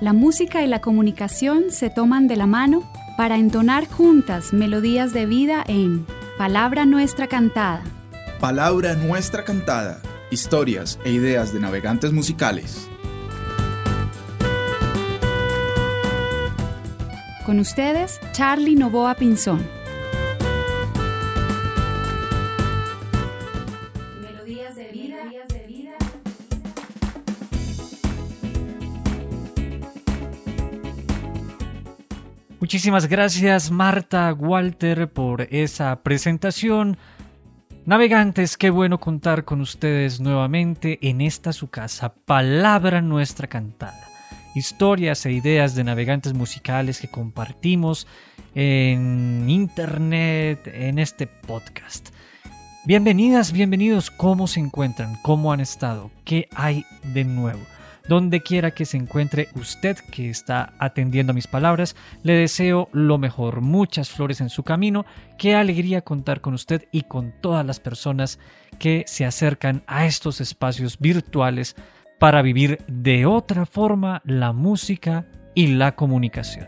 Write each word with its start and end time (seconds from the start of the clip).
La 0.00 0.12
música 0.12 0.62
y 0.62 0.68
la 0.68 0.80
comunicación 0.80 1.72
se 1.72 1.90
toman 1.90 2.28
de 2.28 2.36
la 2.36 2.46
mano 2.46 2.88
para 3.16 3.36
entonar 3.36 3.88
juntas 3.88 4.52
melodías 4.52 5.12
de 5.12 5.26
vida 5.26 5.64
en 5.66 6.06
Palabra 6.36 6.86
Nuestra 6.86 7.26
Cantada. 7.26 7.82
Palabra 8.38 8.94
Nuestra 8.94 9.42
Cantada. 9.42 10.00
Historias 10.30 11.00
e 11.04 11.10
ideas 11.10 11.52
de 11.52 11.58
navegantes 11.58 12.12
musicales. 12.12 12.88
Con 17.44 17.58
ustedes, 17.58 18.20
Charlie 18.30 18.76
Novoa 18.76 19.16
Pinzón. 19.16 19.77
Muchísimas 32.68 33.06
gracias 33.06 33.70
Marta 33.70 34.30
Walter 34.34 35.10
por 35.10 35.48
esa 35.50 36.02
presentación. 36.02 36.98
Navegantes, 37.86 38.58
qué 38.58 38.68
bueno 38.68 39.00
contar 39.00 39.46
con 39.46 39.62
ustedes 39.62 40.20
nuevamente 40.20 40.98
en 41.00 41.22
esta 41.22 41.54
su 41.54 41.70
casa, 41.70 42.12
Palabra 42.26 43.00
Nuestra 43.00 43.46
Cantada. 43.46 44.06
Historias 44.54 45.24
e 45.24 45.32
ideas 45.32 45.76
de 45.76 45.84
navegantes 45.84 46.34
musicales 46.34 47.00
que 47.00 47.08
compartimos 47.08 48.06
en 48.54 49.48
internet, 49.48 50.70
en 50.70 50.98
este 50.98 51.26
podcast. 51.26 52.10
Bienvenidas, 52.84 53.50
bienvenidos, 53.50 54.10
¿cómo 54.10 54.46
se 54.46 54.60
encuentran? 54.60 55.16
¿Cómo 55.22 55.54
han 55.54 55.60
estado? 55.60 56.10
¿Qué 56.22 56.50
hay 56.54 56.84
de 57.02 57.24
nuevo? 57.24 57.60
Donde 58.08 58.40
quiera 58.40 58.70
que 58.70 58.86
se 58.86 58.96
encuentre 58.96 59.48
usted 59.54 59.96
que 60.10 60.30
está 60.30 60.72
atendiendo 60.78 61.32
a 61.32 61.34
mis 61.34 61.46
palabras, 61.46 61.94
le 62.22 62.32
deseo 62.32 62.88
lo 62.92 63.18
mejor, 63.18 63.60
muchas 63.60 64.08
flores 64.08 64.40
en 64.40 64.48
su 64.48 64.62
camino, 64.62 65.04
qué 65.36 65.54
alegría 65.54 66.00
contar 66.00 66.40
con 66.40 66.54
usted 66.54 66.86
y 66.90 67.02
con 67.02 67.34
todas 67.40 67.66
las 67.66 67.80
personas 67.80 68.38
que 68.78 69.04
se 69.06 69.26
acercan 69.26 69.82
a 69.86 70.06
estos 70.06 70.40
espacios 70.40 70.98
virtuales 70.98 71.76
para 72.18 72.42
vivir 72.42 72.78
de 72.88 73.26
otra 73.26 73.66
forma 73.66 74.22
la 74.24 74.52
música 74.52 75.26
y 75.54 75.68
la 75.68 75.94
comunicación. 75.94 76.66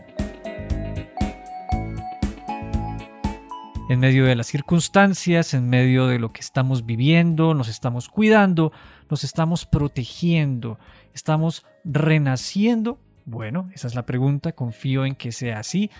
En 3.91 3.99
medio 3.99 4.23
de 4.23 4.37
las 4.37 4.47
circunstancias, 4.47 5.53
en 5.53 5.69
medio 5.69 6.07
de 6.07 6.17
lo 6.17 6.31
que 6.31 6.39
estamos 6.39 6.85
viviendo, 6.85 7.53
nos 7.53 7.67
estamos 7.67 8.07
cuidando, 8.07 8.71
nos 9.09 9.25
estamos 9.25 9.65
protegiendo, 9.65 10.79
estamos 11.13 11.65
renaciendo. 11.83 12.99
Bueno, 13.25 13.69
esa 13.73 13.87
es 13.87 13.95
la 13.95 14.05
pregunta, 14.05 14.53
confío 14.53 15.05
en 15.05 15.13
que 15.15 15.33
sea 15.33 15.59
así. 15.59 15.91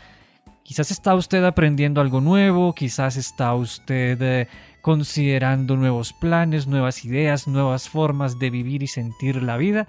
Quizás 0.64 0.90
está 0.90 1.14
usted 1.16 1.44
aprendiendo 1.44 2.00
algo 2.00 2.22
nuevo, 2.22 2.74
quizás 2.74 3.18
está 3.18 3.54
usted 3.56 4.22
eh, 4.22 4.48
considerando 4.82 5.76
nuevos 5.76 6.14
planes, 6.14 6.68
nuevas 6.68 7.04
ideas, 7.04 7.46
nuevas 7.46 7.90
formas 7.90 8.40
de 8.40 8.52
vivir 8.52 8.84
y 8.84 8.88
sentir 8.88 9.44
la 9.44 9.58
vida. 9.58 9.86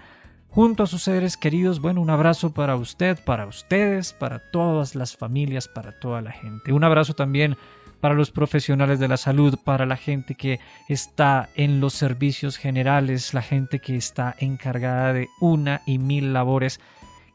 Junto 0.48 0.82
a 0.82 0.86
sus 0.88 1.04
seres 1.04 1.36
queridos, 1.36 1.80
bueno, 1.80 2.00
un 2.00 2.10
abrazo 2.10 2.52
para 2.52 2.74
usted, 2.74 3.16
para 3.24 3.46
ustedes, 3.46 4.12
para 4.12 4.50
todas 4.50 4.96
las 4.96 5.16
familias, 5.16 5.68
para 5.68 6.00
toda 6.00 6.20
la 6.20 6.32
gente. 6.32 6.72
Un 6.72 6.82
abrazo 6.82 7.14
también 7.14 7.56
para 8.02 8.16
los 8.16 8.32
profesionales 8.32 8.98
de 8.98 9.06
la 9.06 9.16
salud, 9.16 9.56
para 9.62 9.86
la 9.86 9.96
gente 9.96 10.34
que 10.34 10.58
está 10.88 11.48
en 11.54 11.80
los 11.80 11.94
servicios 11.94 12.56
generales, 12.56 13.32
la 13.32 13.42
gente 13.42 13.78
que 13.78 13.94
está 13.94 14.34
encargada 14.40 15.12
de 15.12 15.28
una 15.40 15.82
y 15.86 15.98
mil 15.98 16.32
labores 16.32 16.80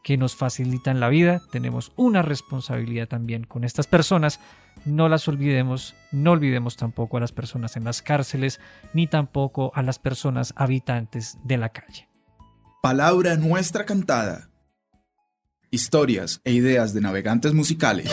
que 0.04 0.18
nos 0.18 0.36
facilitan 0.36 1.00
la 1.00 1.08
vida. 1.08 1.40
Tenemos 1.50 1.92
una 1.96 2.20
responsabilidad 2.20 3.08
también 3.08 3.44
con 3.44 3.64
estas 3.64 3.86
personas. 3.86 4.40
No 4.84 5.08
las 5.08 5.26
olvidemos, 5.26 5.96
no 6.12 6.32
olvidemos 6.32 6.76
tampoco 6.76 7.16
a 7.16 7.20
las 7.20 7.32
personas 7.32 7.78
en 7.78 7.84
las 7.84 8.02
cárceles, 8.02 8.60
ni 8.92 9.06
tampoco 9.06 9.72
a 9.74 9.82
las 9.82 9.98
personas 9.98 10.52
habitantes 10.54 11.38
de 11.44 11.56
la 11.56 11.70
calle. 11.70 12.10
Palabra 12.82 13.36
nuestra 13.36 13.86
cantada. 13.86 14.50
Historias 15.70 16.42
e 16.44 16.52
ideas 16.52 16.92
de 16.92 17.00
navegantes 17.00 17.54
musicales. 17.54 18.12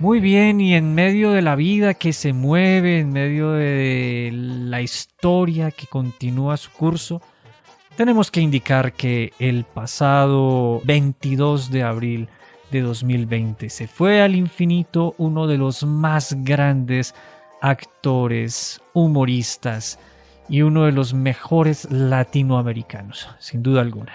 Muy 0.00 0.20
bien, 0.20 0.60
y 0.60 0.74
en 0.74 0.94
medio 0.94 1.30
de 1.32 1.42
la 1.42 1.56
vida 1.56 1.92
que 1.94 2.14
se 2.14 2.32
mueve, 2.32 3.00
en 3.00 3.12
medio 3.12 3.52
de 3.52 4.30
la 4.32 4.80
historia 4.80 5.70
que 5.70 5.86
continúa 5.86 6.56
su 6.56 6.70
curso, 6.70 7.20
tenemos 7.96 8.30
que 8.30 8.40
indicar 8.40 8.94
que 8.94 9.32
el 9.38 9.64
pasado 9.64 10.80
22 10.84 11.70
de 11.70 11.82
abril 11.82 12.28
de 12.70 12.80
2020 12.80 13.68
se 13.68 13.88
fue 13.88 14.22
al 14.22 14.34
infinito 14.34 15.14
uno 15.18 15.46
de 15.46 15.58
los 15.58 15.84
más 15.84 16.34
grandes 16.44 17.14
actores, 17.60 18.80
humoristas 18.94 19.98
y 20.50 20.62
uno 20.62 20.84
de 20.84 20.92
los 20.92 21.14
mejores 21.14 21.90
latinoamericanos, 21.90 23.28
sin 23.38 23.62
duda 23.62 23.80
alguna. 23.80 24.12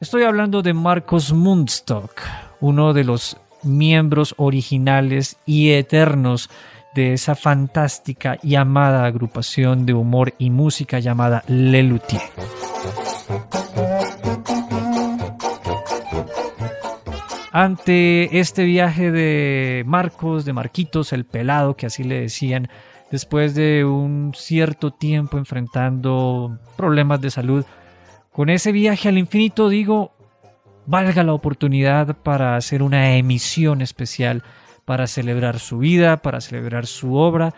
Estoy 0.00 0.22
hablando 0.22 0.62
de 0.62 0.72
Marcos 0.72 1.32
Mundstock, 1.32 2.22
uno 2.60 2.92
de 2.92 3.02
los 3.02 3.36
miembros 3.64 4.34
originales 4.38 5.36
y 5.44 5.70
eternos 5.70 6.48
de 6.94 7.14
esa 7.14 7.34
fantástica 7.34 8.38
y 8.42 8.54
amada 8.54 9.04
agrupación 9.04 9.86
de 9.86 9.94
humor 9.94 10.34
y 10.38 10.50
música 10.50 11.00
llamada 11.00 11.42
Lelutier. 11.48 12.22
Ante 17.50 18.38
este 18.38 18.62
viaje 18.62 19.10
de 19.10 19.82
Marcos, 19.84 20.44
de 20.44 20.52
Marquitos, 20.52 21.12
el 21.12 21.24
pelado, 21.24 21.74
que 21.74 21.86
así 21.86 22.04
le 22.04 22.20
decían, 22.20 22.68
después 23.10 23.54
de 23.54 23.84
un 23.84 24.32
cierto 24.34 24.90
tiempo 24.90 25.38
enfrentando 25.38 26.58
problemas 26.76 27.20
de 27.20 27.30
salud, 27.30 27.64
con 28.32 28.50
ese 28.50 28.72
viaje 28.72 29.08
al 29.08 29.18
infinito 29.18 29.68
digo, 29.68 30.12
valga 30.86 31.22
la 31.22 31.34
oportunidad 31.34 32.16
para 32.16 32.56
hacer 32.56 32.82
una 32.82 33.16
emisión 33.16 33.82
especial 33.82 34.42
para 34.84 35.06
celebrar 35.06 35.58
su 35.58 35.78
vida, 35.78 36.16
para 36.16 36.40
celebrar 36.40 36.86
su 36.86 37.14
obra. 37.14 37.52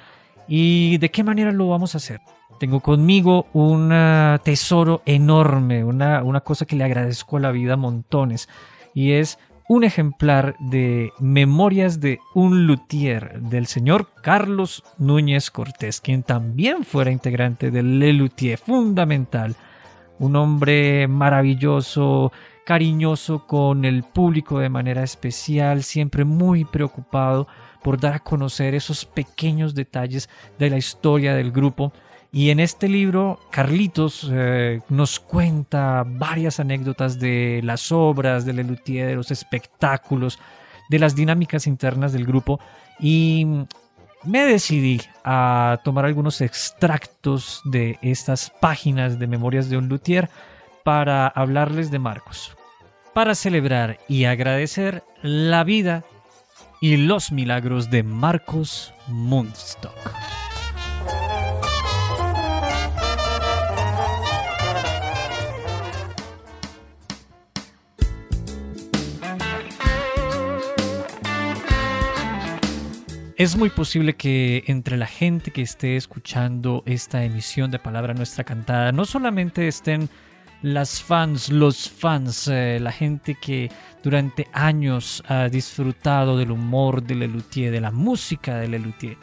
¿Y 0.48 0.98
de 0.98 1.12
qué 1.12 1.22
manera 1.22 1.52
lo 1.52 1.68
vamos 1.68 1.94
a 1.94 1.98
hacer? 1.98 2.20
Tengo 2.58 2.80
conmigo 2.80 3.46
un 3.52 3.94
tesoro 4.42 5.00
enorme, 5.06 5.84
una, 5.84 6.24
una 6.24 6.40
cosa 6.40 6.66
que 6.66 6.74
le 6.74 6.82
agradezco 6.82 7.36
a 7.36 7.40
la 7.40 7.52
vida 7.52 7.76
montones, 7.76 8.48
y 8.94 9.12
es 9.12 9.38
un 9.70 9.84
ejemplar 9.84 10.56
de 10.58 11.12
Memorias 11.20 12.00
de 12.00 12.18
un 12.34 12.66
Luthier 12.66 13.40
del 13.40 13.68
señor 13.68 14.08
Carlos 14.20 14.82
Núñez 14.98 15.52
Cortés, 15.52 16.00
quien 16.00 16.24
también 16.24 16.82
fuera 16.82 17.12
integrante 17.12 17.70
del 17.70 18.00
Le 18.00 18.12
Luthier 18.12 18.58
fundamental, 18.58 19.54
un 20.18 20.34
hombre 20.34 21.06
maravilloso, 21.06 22.32
cariñoso 22.66 23.46
con 23.46 23.84
el 23.84 24.02
público 24.02 24.58
de 24.58 24.70
manera 24.70 25.04
especial, 25.04 25.84
siempre 25.84 26.24
muy 26.24 26.64
preocupado 26.64 27.46
por 27.80 28.00
dar 28.00 28.14
a 28.14 28.18
conocer 28.24 28.74
esos 28.74 29.04
pequeños 29.04 29.76
detalles 29.76 30.28
de 30.58 30.68
la 30.68 30.78
historia 30.78 31.36
del 31.36 31.52
grupo. 31.52 31.92
Y 32.32 32.50
en 32.50 32.60
este 32.60 32.88
libro, 32.88 33.40
Carlitos 33.50 34.28
eh, 34.32 34.80
nos 34.88 35.18
cuenta 35.18 36.04
varias 36.06 36.60
anécdotas 36.60 37.18
de 37.18 37.60
las 37.64 37.90
obras, 37.90 38.44
del 38.44 38.56
Lelutier, 38.56 39.08
de 39.08 39.16
los 39.16 39.32
espectáculos, 39.32 40.38
de 40.88 40.98
las 41.00 41.16
dinámicas 41.16 41.66
internas 41.66 42.12
del 42.12 42.26
grupo. 42.26 42.60
Y 43.00 43.46
me 44.22 44.44
decidí 44.44 45.00
a 45.24 45.80
tomar 45.82 46.04
algunos 46.04 46.40
extractos 46.40 47.62
de 47.64 47.98
estas 48.00 48.50
páginas 48.60 49.18
de 49.18 49.26
Memorias 49.26 49.68
de 49.68 49.76
un 49.76 49.88
Luthier 49.88 50.30
para 50.84 51.26
hablarles 51.26 51.90
de 51.90 51.98
Marcos, 51.98 52.56
para 53.12 53.34
celebrar 53.34 53.98
y 54.08 54.24
agradecer 54.24 55.02
la 55.22 55.64
vida 55.64 56.04
y 56.80 56.96
los 56.96 57.32
milagros 57.32 57.90
de 57.90 58.04
Marcos 58.04 58.94
Mundstock. 59.08 60.49
Es 73.40 73.56
muy 73.56 73.70
posible 73.70 74.16
que 74.16 74.64
entre 74.66 74.98
la 74.98 75.06
gente 75.06 75.50
que 75.50 75.62
esté 75.62 75.96
escuchando 75.96 76.82
esta 76.84 77.24
emisión 77.24 77.70
de 77.70 77.78
Palabra 77.78 78.12
Nuestra 78.12 78.44
Cantada 78.44 78.92
no 78.92 79.06
solamente 79.06 79.66
estén 79.66 80.10
las 80.60 81.02
fans, 81.02 81.48
los 81.48 81.88
fans, 81.88 82.48
eh, 82.48 82.76
la 82.82 82.92
gente 82.92 83.34
que 83.40 83.70
durante 84.02 84.46
años 84.52 85.22
ha 85.26 85.48
disfrutado 85.48 86.36
del 86.36 86.50
humor 86.50 87.02
de 87.02 87.14
Lelutier, 87.14 87.72
de 87.72 87.80
la 87.80 87.90
música 87.90 88.58
de 88.58 88.68
Lelutier. 88.68 89.16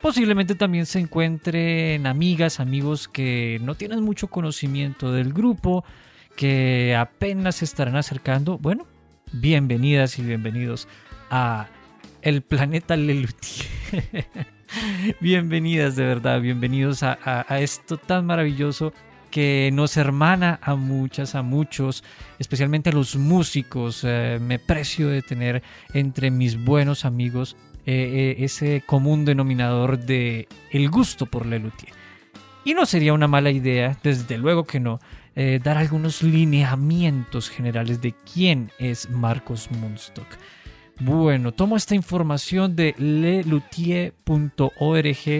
Posiblemente 0.00 0.54
también 0.54 0.86
se 0.86 0.98
encuentren 0.98 2.06
amigas, 2.06 2.60
amigos 2.60 3.08
que 3.08 3.58
no 3.60 3.74
tienen 3.74 4.02
mucho 4.02 4.28
conocimiento 4.28 5.12
del 5.12 5.34
grupo, 5.34 5.84
que 6.34 6.96
apenas 6.96 7.56
se 7.56 7.66
estarán 7.66 7.96
acercando. 7.96 8.56
Bueno, 8.56 8.86
bienvenidas 9.32 10.18
y 10.18 10.22
bienvenidos 10.22 10.88
a 11.28 11.66
el 12.28 12.42
planeta 12.42 12.94
Lelutier. 12.96 13.66
Bienvenidas 15.20 15.96
de 15.96 16.04
verdad, 16.04 16.42
bienvenidos 16.42 17.02
a, 17.02 17.46
esto 17.58 17.96
tan 17.96 18.26
maravilloso 18.26 18.92
que 19.30 19.70
nos 19.72 19.96
hermana 19.96 20.58
a 20.62 20.74
muchas, 20.74 21.34
a 21.34 21.42
muchos, 21.42 22.04
especialmente 22.38 22.90
a 22.90 22.92
los 22.92 23.16
músicos. 23.16 24.02
Eh, 24.04 24.38
me 24.42 24.58
precio 24.58 25.08
de 25.08 25.22
tener 25.22 25.62
entre 25.94 26.30
mis 26.30 26.62
buenos 26.62 27.06
amigos 27.06 27.56
eh, 27.86 28.36
eh, 28.38 28.44
ese 28.44 28.82
común 28.84 29.24
denominador 29.24 29.98
de 29.98 30.48
el 30.70 30.90
gusto 30.90 31.24
por 31.24 31.46
Lelutier. 31.46 31.92
Y 32.62 32.74
no 32.74 32.84
sería 32.84 33.14
una 33.14 33.26
mala 33.28 33.50
idea, 33.50 33.98
desde 34.02 34.36
luego 34.36 34.64
que 34.64 34.80
no, 34.80 35.00
dar 35.62 35.78
algunos 35.78 36.24
lineamientos 36.24 37.48
generales 37.48 38.02
de 38.02 38.12
quién 38.12 38.72
es 38.80 39.08
Marcos 39.08 39.70
Munstock. 39.70 40.26
Bueno, 41.00 41.52
tomo 41.52 41.76
esta 41.76 41.94
información 41.94 42.74
de 42.74 42.92
lelutier.org, 42.98 44.14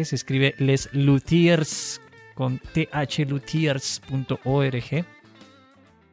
se 0.05 0.15
escribe 0.15 0.55
leslutiers 0.59 2.01
con 2.37 2.61
thlutiers.org, 2.61 3.45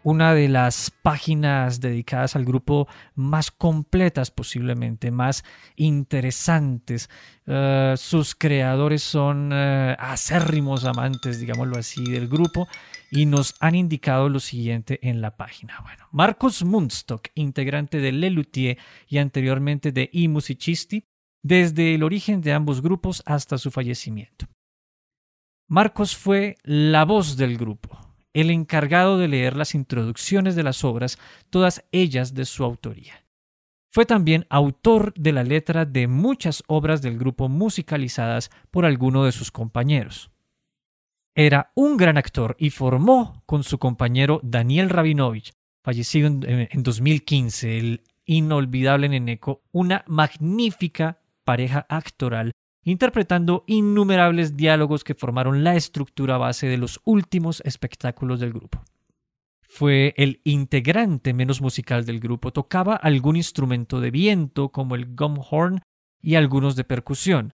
una 0.02 0.34
de 0.34 0.50
las 0.50 0.90
páginas 0.90 1.80
dedicadas 1.80 2.36
al 2.36 2.44
grupo 2.44 2.88
más 3.14 3.52
completas 3.52 4.32
posiblemente, 4.32 5.12
más 5.12 5.44
interesantes. 5.76 7.08
Eh, 7.46 7.94
sus 7.98 8.34
creadores 8.34 9.04
son 9.04 9.54
uh, 9.54 9.96
acérrimos 10.00 10.86
amantes, 10.86 11.40
digámoslo 11.40 11.78
así, 11.78 12.04
del 12.04 12.28
grupo 12.28 12.68
y 13.12 13.26
nos 13.26 13.56
han 13.60 13.76
indicado 13.76 14.30
lo 14.30 14.40
siguiente 14.40 15.00
en 15.02 15.22
la 15.22 15.38
página. 15.38 15.80
Bueno, 15.82 16.08
Marcos 16.12 16.64
Mundstock, 16.64 17.30
integrante 17.36 18.00
de 18.00 18.12
Lelutier 18.12 18.78
y 19.08 19.18
anteriormente 19.18 19.92
de 19.92 20.10
I 20.12 20.28
Musicisti, 20.28 21.06
desde 21.44 21.94
el 21.94 22.04
origen 22.04 22.42
de 22.42 22.54
ambos 22.54 22.82
grupos 22.82 23.22
hasta 23.26 23.58
su 23.58 23.72
fallecimiento. 23.72 24.48
Marcos 25.68 26.16
fue 26.16 26.56
la 26.64 27.06
voz 27.06 27.38
del 27.38 27.58
grupo, 27.58 28.00
el 28.34 28.52
encargado 28.52 29.18
de 29.18 29.28
leer 29.28 29.56
las 29.56 29.76
introducciones 29.76 30.56
de 30.56 30.64
las 30.64 30.84
obras, 30.84 31.18
todas 31.50 31.86
ellas 31.92 32.34
de 32.34 32.46
su 32.46 32.64
autoría. 32.64 33.26
Fue 33.92 34.06
también 34.06 34.46
autor 34.50 35.14
de 35.14 35.32
la 35.32 35.44
letra 35.44 35.86
de 35.86 36.08
muchas 36.08 36.64
obras 36.68 37.02
del 37.02 37.18
grupo 37.18 37.48
musicalizadas 37.48 38.52
por 38.70 38.86
alguno 38.86 39.24
de 39.24 39.32
sus 39.32 39.52
compañeros. 39.52 40.32
Era 41.38 41.74
un 41.76 41.98
gran 41.98 42.18
actor 42.18 42.56
y 42.58 42.70
formó 42.70 43.44
con 43.46 43.64
su 43.64 43.78
compañero 43.78 44.40
Daniel 44.42 44.90
Rabinovich, 44.90 45.52
fallecido 45.84 46.28
en, 46.28 46.82
2015, 46.82 47.78
el 47.78 48.04
inolvidable 48.24 49.10
Neneco, 49.10 49.62
una 49.74 50.06
magnífica 50.08 51.20
pareja 51.44 51.86
actoral, 51.90 52.54
interpretando 52.86 53.66
innumerables 53.68 54.56
diálogos 54.56 55.04
que 55.04 55.14
formaron 55.14 55.66
la 55.66 55.76
estructura 55.76 56.38
base 56.38 56.68
de 56.68 56.78
los 56.78 57.02
últimos 57.04 57.62
espectáculos 57.66 58.40
del 58.40 58.54
grupo. 58.54 58.82
Fue 59.62 60.14
el 60.16 60.40
integrante 60.46 61.34
menos 61.34 61.60
musical 61.60 62.06
del 62.06 62.22
grupo, 62.22 62.54
tocaba 62.54 62.96
algún 62.96 63.36
instrumento 63.36 64.00
de 64.00 64.10
viento 64.10 64.70
como 64.70 64.96
el 64.96 65.14
gumhorn 65.14 65.82
y 66.22 66.36
algunos 66.36 66.78
de 66.78 66.86
percusión, 66.86 67.52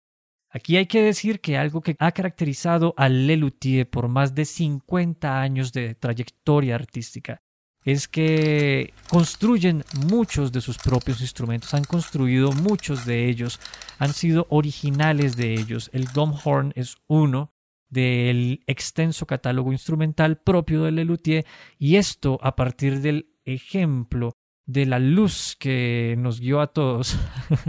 Aquí 0.53 0.75
hay 0.75 0.85
que 0.85 1.01
decir 1.01 1.39
que 1.39 1.57
algo 1.57 1.81
que 1.81 1.95
ha 1.97 2.11
caracterizado 2.11 2.93
a 2.97 3.07
Lelutier 3.07 3.89
por 3.89 4.09
más 4.09 4.35
de 4.35 4.43
50 4.43 5.41
años 5.41 5.71
de 5.71 5.95
trayectoria 5.95 6.75
artística 6.75 7.41
es 7.83 8.07
que 8.07 8.93
construyen 9.09 9.83
muchos 10.07 10.51
de 10.51 10.61
sus 10.61 10.77
propios 10.77 11.21
instrumentos, 11.21 11.73
han 11.73 11.83
construido 11.83 12.51
muchos 12.51 13.05
de 13.05 13.27
ellos, 13.27 13.59
han 13.97 14.13
sido 14.13 14.45
originales 14.49 15.35
de 15.35 15.53
ellos. 15.53 15.89
El 15.93 16.07
Gumhorn 16.13 16.73
es 16.75 16.97
uno 17.07 17.53
del 17.89 18.63
extenso 18.67 19.25
catálogo 19.25 19.71
instrumental 19.71 20.37
propio 20.37 20.83
de 20.83 20.91
Lelutier 20.91 21.45
y 21.79 21.95
esto 21.95 22.39
a 22.41 22.55
partir 22.55 23.01
del 23.01 23.33
ejemplo 23.45 24.33
de 24.65 24.85
la 24.85 24.99
luz 24.99 25.55
que 25.59 26.15
nos 26.17 26.39
guió 26.39 26.61
a 26.61 26.67
todos. 26.67 27.17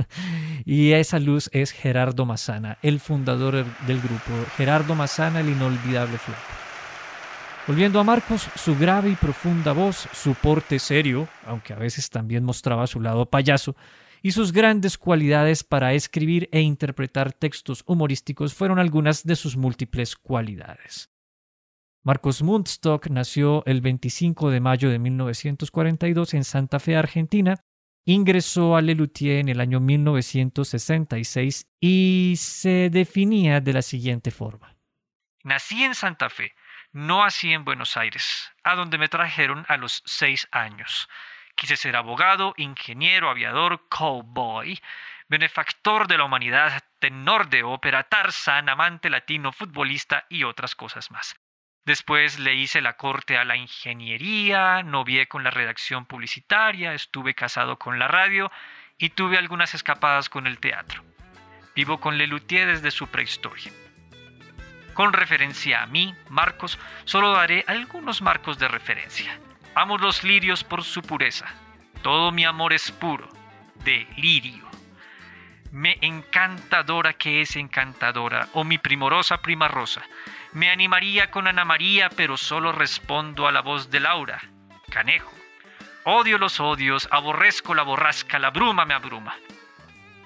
y 0.65 0.93
esa 0.93 1.19
luz 1.19 1.49
es 1.53 1.73
Gerardo 1.73 2.27
Mazana, 2.27 2.79
el 2.83 3.01
fundador 3.01 3.65
del 3.87 4.01
grupo. 4.01 4.31
Gerardo 4.57 4.95
Mazana, 4.95 5.41
el 5.41 5.49
inolvidable 5.49 6.19
flaco. 6.19 6.41
Volviendo 7.67 8.01
a 8.01 8.05
Marcos, 8.05 8.49
su 8.57 8.77
grave 8.77 9.11
y 9.11 9.15
profunda 9.15 9.73
voz, 9.73 10.09
su 10.13 10.35
porte 10.35 10.81
serio, 10.81 11.29
aunque 11.47 11.73
a 11.73 11.77
veces 11.77 12.11
también 12.11 12.43
mostraba 12.43 12.89
su 12.89 13.01
lado 13.01 13.27
payaso, 13.27 13.77
y 14.21 14.33
sus 14.33 14.53
grandes 14.53 14.99
cualidades 14.99 15.63
para 15.63 15.95
escribir 15.95 16.49
e 16.51 16.61
interpretar 16.61 17.33
textos 17.33 17.85
humorísticos 17.87 18.55
fueron 18.55 18.81
algunas 18.81 19.25
de 19.25 19.37
sus 19.37 19.57
múltiples 19.57 20.17
cualidades. 20.17 21.12
Marcos 22.05 22.43
Mundstock 22.43 23.07
nació 23.11 23.63
el 23.65 23.81
25 23.81 24.51
de 24.51 24.59
mayo 24.59 24.91
de 24.91 24.99
1942 24.99 26.35
en 26.35 26.43
Santa 26.43 26.81
Fe, 26.81 26.97
Argentina. 26.97 27.55
Ingresó 28.05 28.77
a 28.77 28.83
Lelutier 28.83 29.39
en 29.39 29.49
el 29.49 29.61
año 29.61 29.79
1966 29.79 31.65
y 31.81 32.35
se 32.37 32.91
definía 32.91 33.61
de 33.61 33.73
la 33.73 33.83
siguiente 33.83 34.33
forma. 34.33 34.75
Nací 35.45 35.85
en 35.85 35.95
Santa 35.95 36.29
Fe, 36.29 36.53
no 36.91 37.23
así 37.23 37.53
en 37.53 37.65
Buenos 37.65 37.97
Aires, 37.97 38.51
a 38.65 38.75
donde 38.75 38.99
me 38.99 39.09
trajeron 39.09 39.65
a 39.69 39.77
los 39.77 40.03
seis 40.05 40.49
años. 40.51 41.09
Quise 41.55 41.77
ser 41.77 41.95
abogado, 41.95 42.55
ingeniero, 42.57 43.31
aviador, 43.31 43.87
cowboy, 43.89 44.77
benefactor 45.29 46.09
de 46.09 46.19
la 46.19 46.25
humanidad, 46.25 46.81
tenor 46.99 47.49
de 47.49 47.63
ópera, 47.63 48.03
tarzán, 48.03 48.69
amante 48.69 49.09
latino, 49.09 49.53
futbolista 49.53 50.27
y 50.29 50.43
otras 50.43 50.75
cosas 50.75 51.13
más. 51.13 51.37
Después 51.85 52.39
le 52.39 52.55
hice 52.55 52.81
la 52.81 52.97
corte 52.97 53.37
a 53.37 53.45
la 53.45 53.57
ingeniería, 53.57 54.83
novié 54.85 55.27
con 55.27 55.43
la 55.43 55.51
redacción 55.51 56.07
publicitaria, 56.07 56.95
estuve 56.95 57.35
casado 57.35 57.77
con 57.77 57.99
la 57.99 58.07
radio 58.07 58.53
y 58.99 59.11
tuve 59.11 59.37
algunas 59.37 59.75
escapadas 59.75 60.29
con 60.29 60.47
el 60.47 60.61
teatro. 60.61 61.03
Vivo 61.75 61.99
con 61.99 62.19
Lelutier 62.19 62.69
desde 62.69 62.93
su 62.93 63.09
prehistoria. 63.09 63.73
Con 64.95 65.13
referencia 65.13 65.83
a 65.83 65.87
mí, 65.87 66.15
Marcos, 66.29 66.79
solo 67.05 67.33
daré 67.33 67.65
algunos 67.67 68.23
marcos 68.23 68.59
de 68.59 68.69
referencia. 68.69 69.39
Amo 69.75 69.99
los 69.99 70.23
lirios 70.23 70.63
por 70.63 70.85
su 70.85 71.03
pureza. 71.03 71.47
Todo 72.03 72.31
mi 72.31 72.45
amor 72.45 72.75
es 72.75 72.93
puro, 72.93 73.29
de 73.85 74.07
lirio. 74.17 74.72
Me 75.73 75.99
encantadora 76.03 77.15
que 77.15 77.41
es 77.41 77.57
encantadora, 77.57 78.49
o 78.53 78.63
mi 78.63 78.79
primorosa 78.79 79.43
prima 79.43 79.67
rosa 79.67 80.03
me 80.53 80.71
animaría 80.71 81.31
con 81.31 81.49
Ana 81.49 81.65
María, 81.65 82.11
pero 82.11 82.37
solo 82.37 82.73
respondo 82.73 83.49
a 83.49 83.53
la 83.53 83.63
voz 83.63 83.91
de 83.91 84.01
Laura. 84.01 84.41
Canejo. 84.91 85.33
Odio 86.05 86.37
los 86.37 86.61
odios, 86.61 87.09
aborrezco 87.11 87.75
la 87.75 87.85
borrasca, 87.85 88.39
la 88.39 88.51
bruma 88.51 88.85
me 88.85 88.95
abruma. 88.95 89.35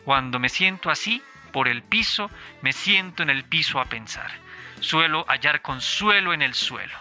Cuando 0.05 0.38
me 0.38 0.49
siento 0.49 0.91
así, 0.91 1.23
por 1.53 1.69
el 1.69 1.83
piso, 1.83 2.31
me 2.61 2.73
siento 2.73 3.23
en 3.23 3.31
el 3.31 3.45
piso 3.45 3.79
a 3.79 3.85
pensar. 3.85 4.33
Suelo 4.81 5.25
hallar 5.29 5.62
consuelo 5.62 6.35
en 6.35 6.43
el 6.43 6.55
suelo. 6.55 6.99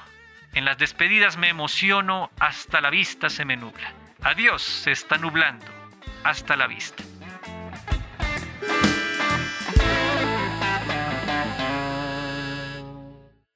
En 0.53 0.65
las 0.65 0.77
despedidas 0.77 1.35
me 1.37 1.49
emociono, 1.49 2.29
hasta 2.39 2.79
la 2.79 2.89
vista 2.89 3.29
se 3.29 3.43
me 3.43 3.57
nubla. 3.57 3.91
Adiós, 4.21 4.61
se 4.61 4.91
está 4.91 5.17
nublando. 5.17 5.65
Hasta 6.23 6.55
la 6.55 6.67
vista. 6.67 7.03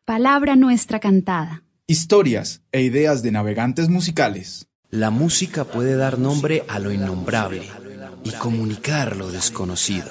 Palabra 0.05 0.55
nuestra 0.55 0.99
cantada. 0.99 1.63
Historias 1.87 2.61
e 2.71 2.81
ideas 2.81 3.21
de 3.21 3.31
navegantes 3.31 3.89
musicales. 3.89 4.67
La 4.89 5.11
música 5.11 5.65
puede 5.65 5.95
dar 5.95 6.17
nombre 6.17 6.65
a 6.67 6.79
lo 6.79 6.91
innombrable 6.91 7.69
y 8.23 8.31
comunicar 8.31 9.15
lo 9.15 9.31
desconocido. 9.31 10.09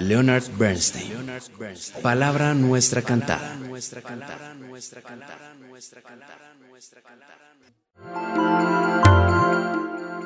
Leonard 0.00 0.44
Bernstein. 0.58 1.10
Palabra 2.02 2.54
nuestra 2.54 3.02
cantada. 3.02 3.56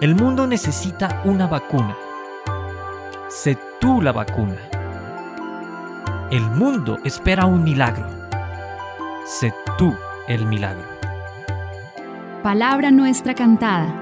El 0.00 0.14
mundo 0.16 0.46
necesita 0.46 1.22
una 1.24 1.46
vacuna. 1.46 1.96
Sé 3.34 3.58
tú 3.80 4.02
la 4.02 4.12
vacuna. 4.12 4.68
El 6.30 6.42
mundo 6.50 6.98
espera 7.04 7.46
un 7.46 7.64
milagro 7.64 8.22
sé 9.32 9.54
tú 9.78 9.96
el 10.28 10.46
milagro. 10.46 10.86
Palabra 12.42 12.90
Nuestra 12.90 13.34
Cantada. 13.34 13.98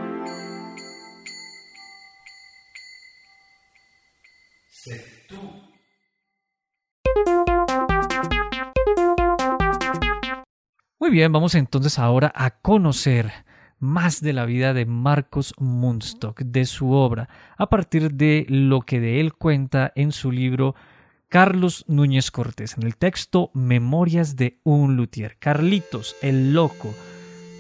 Muy 10.99 11.11
bien, 11.11 11.33
vamos 11.33 11.55
entonces 11.55 11.99
ahora 11.99 12.33
a 12.35 12.51
conocer 12.51 13.33
más 13.81 14.21
de 14.21 14.33
la 14.33 14.45
vida 14.45 14.75
de 14.75 14.87
Marcos 14.87 15.55
Munstock, 15.59 16.43
de 16.43 16.67
su 16.67 16.93
obra, 16.93 17.29
a 17.57 17.69
partir 17.69 18.13
de 18.13 18.47
lo 18.49 18.83
que 18.83 19.01
de 19.01 19.19
él 19.21 19.35
cuenta 19.35 19.93
en 19.97 20.13
su 20.13 20.31
libro 20.31 20.77
Carlos 21.29 21.85
Núñez 21.89 22.31
Cortés, 22.31 22.77
en 22.77 22.85
el 22.85 22.97
texto 22.97 23.51
Memorias 23.55 24.37
de 24.37 24.61
un 24.63 24.95
luthier. 24.97 25.37
Carlitos, 25.39 26.15
el 26.23 26.53
loco, 26.53 26.95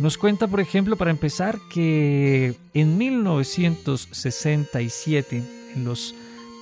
nos 0.00 0.18
cuenta, 0.18 0.48
por 0.48 0.60
ejemplo, 0.60 0.96
para 0.96 1.10
empezar, 1.10 1.58
que 1.72 2.54
en 2.74 2.98
1967, 2.98 5.42
en 5.74 5.84
los 5.84 6.14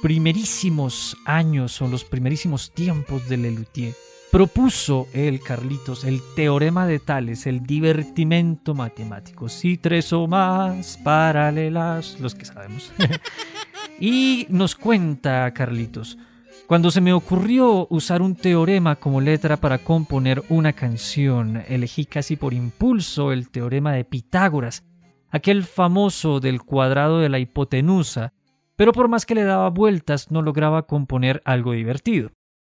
primerísimos 0.02 1.16
años 1.24 1.80
o 1.80 1.86
los 1.88 2.04
primerísimos 2.04 2.72
tiempos 2.72 3.28
de 3.28 3.36
Lelutier, 3.36 3.94
propuso 4.30 5.06
el 5.14 5.40
Carlitos 5.40 6.04
el 6.04 6.20
teorema 6.37 6.87
de 6.87 6.99
Tales, 6.99 7.47
el 7.47 7.64
divertimento 7.64 8.75
matemático. 8.75 9.49
Si 9.49 9.78
tres 9.78 10.12
o 10.12 10.26
más 10.26 10.99
paralelas, 10.99 12.20
los 12.20 12.35
que 12.35 12.44
sabemos. 12.44 12.92
y 14.00 14.47
nos 14.50 14.75
cuenta 14.75 15.52
Carlitos, 15.54 16.18
cuando 16.66 16.90
se 16.90 17.00
me 17.00 17.14
ocurrió 17.14 17.87
usar 17.88 18.20
un 18.20 18.35
teorema 18.35 18.97
como 18.97 19.23
letra 19.23 19.56
para 19.56 19.78
componer 19.78 20.42
una 20.50 20.75
canción, 20.75 21.62
elegí 21.66 22.04
casi 22.04 22.37
por 22.37 22.52
impulso 22.52 23.32
el 23.32 23.49
teorema 23.49 23.92
de 23.92 24.04
Pitágoras, 24.04 24.85
aquel 25.30 25.64
famoso 25.64 26.40
del 26.40 26.62
cuadrado 26.62 27.20
de 27.20 27.30
la 27.30 27.38
hipotenusa, 27.38 28.35
pero 28.76 28.92
por 28.92 29.08
más 29.08 29.25
que 29.25 29.35
le 29.35 29.44
daba 29.44 29.70
vueltas 29.70 30.30
no 30.30 30.42
lograba 30.42 30.87
componer 30.87 31.40
algo 31.47 31.73
divertido. 31.73 32.30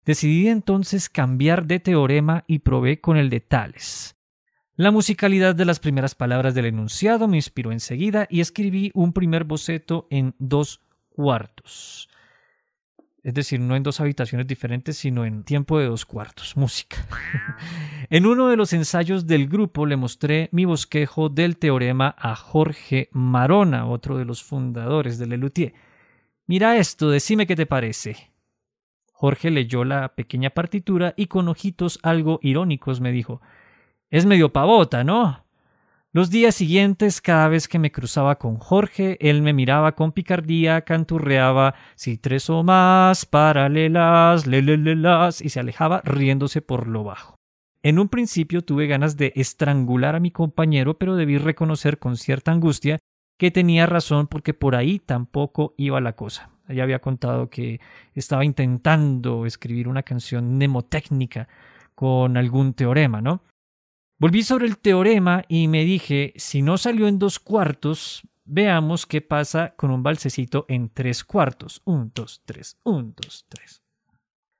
Decidí 0.04 0.48
entonces 0.48 1.08
cambiar 1.08 1.66
de 1.66 1.80
teorema 1.80 2.44
y 2.46 2.60
probé 2.60 3.00
con 3.00 3.16
el 3.16 3.30
de 3.30 3.40
Tales. 3.40 4.16
La 4.76 4.90
musicalidad 4.90 5.54
de 5.54 5.66
las 5.66 5.78
primeras 5.78 6.14
palabras 6.14 6.54
del 6.54 6.64
enunciado 6.64 7.28
me 7.28 7.36
inspiró 7.36 7.70
enseguida 7.70 8.26
y 8.30 8.40
escribí 8.40 8.90
un 8.94 9.12
primer 9.12 9.44
boceto 9.44 10.06
en 10.10 10.34
dos 10.38 10.80
cuartos. 11.10 12.08
Es 13.22 13.34
decir, 13.34 13.60
no 13.60 13.76
en 13.76 13.82
dos 13.82 14.00
habitaciones 14.00 14.46
diferentes, 14.46 14.96
sino 14.96 15.26
en 15.26 15.44
tiempo 15.44 15.78
de 15.78 15.84
dos 15.84 16.06
cuartos, 16.06 16.56
música. 16.56 16.96
en 18.08 18.24
uno 18.24 18.48
de 18.48 18.56
los 18.56 18.72
ensayos 18.72 19.26
del 19.26 19.48
grupo 19.48 19.84
le 19.84 19.96
mostré 19.96 20.48
mi 20.52 20.64
bosquejo 20.64 21.28
del 21.28 21.58
teorema 21.58 22.14
a 22.18 22.34
Jorge 22.34 23.10
Marona, 23.12 23.86
otro 23.86 24.16
de 24.16 24.24
los 24.24 24.42
fundadores 24.42 25.18
de 25.18 25.26
Lelutier. 25.26 25.74
Mira 26.46 26.78
esto, 26.78 27.10
decime 27.10 27.46
qué 27.46 27.54
te 27.54 27.66
parece. 27.66 28.30
Jorge 29.20 29.50
leyó 29.50 29.84
la 29.84 30.14
pequeña 30.14 30.48
partitura 30.48 31.12
y 31.14 31.26
con 31.26 31.46
ojitos 31.48 31.98
algo 32.02 32.38
irónicos 32.40 33.02
me 33.02 33.12
dijo 33.12 33.42
Es 34.08 34.24
medio 34.24 34.50
pavota, 34.50 35.04
¿no? 35.04 35.44
Los 36.10 36.30
días 36.30 36.54
siguientes, 36.54 37.20
cada 37.20 37.48
vez 37.48 37.68
que 37.68 37.78
me 37.78 37.92
cruzaba 37.92 38.38
con 38.38 38.56
Jorge, 38.56 39.18
él 39.20 39.42
me 39.42 39.52
miraba 39.52 39.94
con 39.94 40.12
picardía, 40.12 40.80
canturreaba 40.86 41.74
si 41.96 42.16
tres 42.16 42.48
o 42.48 42.62
más, 42.62 43.26
paralelas, 43.26 44.46
lelelelas, 44.46 45.42
y 45.42 45.50
se 45.50 45.60
alejaba 45.60 46.00
riéndose 46.02 46.62
por 46.62 46.86
lo 46.86 47.04
bajo. 47.04 47.34
En 47.82 47.98
un 47.98 48.08
principio 48.08 48.62
tuve 48.62 48.86
ganas 48.86 49.18
de 49.18 49.34
estrangular 49.36 50.16
a 50.16 50.20
mi 50.20 50.30
compañero, 50.30 50.96
pero 50.96 51.14
debí 51.14 51.36
reconocer 51.36 51.98
con 51.98 52.16
cierta 52.16 52.52
angustia 52.52 52.98
que 53.38 53.50
tenía 53.50 53.84
razón 53.84 54.28
porque 54.28 54.54
por 54.54 54.76
ahí 54.76 54.98
tampoco 54.98 55.74
iba 55.76 56.00
la 56.00 56.16
cosa 56.16 56.50
ya 56.72 56.82
había 56.82 57.00
contado 57.00 57.50
que 57.50 57.80
estaba 58.14 58.44
intentando 58.44 59.46
escribir 59.46 59.88
una 59.88 60.02
canción 60.02 60.56
mnemotécnica 60.56 61.48
con 61.94 62.36
algún 62.36 62.74
teorema, 62.74 63.20
¿no? 63.20 63.42
Volví 64.18 64.42
sobre 64.42 64.66
el 64.66 64.78
teorema 64.78 65.44
y 65.48 65.68
me 65.68 65.84
dije, 65.84 66.34
si 66.36 66.60
no 66.60 66.76
salió 66.76 67.08
en 67.08 67.18
dos 67.18 67.38
cuartos, 67.38 68.22
veamos 68.44 69.06
qué 69.06 69.22
pasa 69.22 69.74
con 69.76 69.90
un 69.90 70.02
balsecito 70.02 70.66
en 70.68 70.90
tres 70.90 71.24
cuartos. 71.24 71.80
Un, 71.84 72.12
dos, 72.14 72.42
tres, 72.44 72.76
un, 72.84 73.14
dos, 73.16 73.46
tres. 73.48 73.82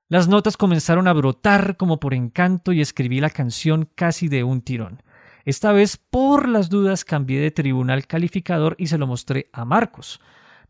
Las 0.09 0.27
notas 0.27 0.57
comenzaron 0.57 1.07
a 1.07 1.13
brotar 1.13 1.77
como 1.77 1.99
por 1.99 2.13
encanto 2.13 2.73
y 2.73 2.81
escribí 2.81 3.21
la 3.21 3.29
canción 3.29 3.87
casi 3.95 4.27
de 4.27 4.43
un 4.43 4.61
tirón. 4.61 5.03
Esta 5.45 5.71
vez, 5.71 5.97
por 5.97 6.47
las 6.47 6.69
dudas, 6.69 7.05
cambié 7.05 7.39
de 7.39 7.51
tribunal 7.51 8.07
calificador 8.07 8.75
y 8.77 8.87
se 8.87 8.97
lo 8.97 9.07
mostré 9.07 9.49
a 9.53 9.63
Marcos. 9.63 10.19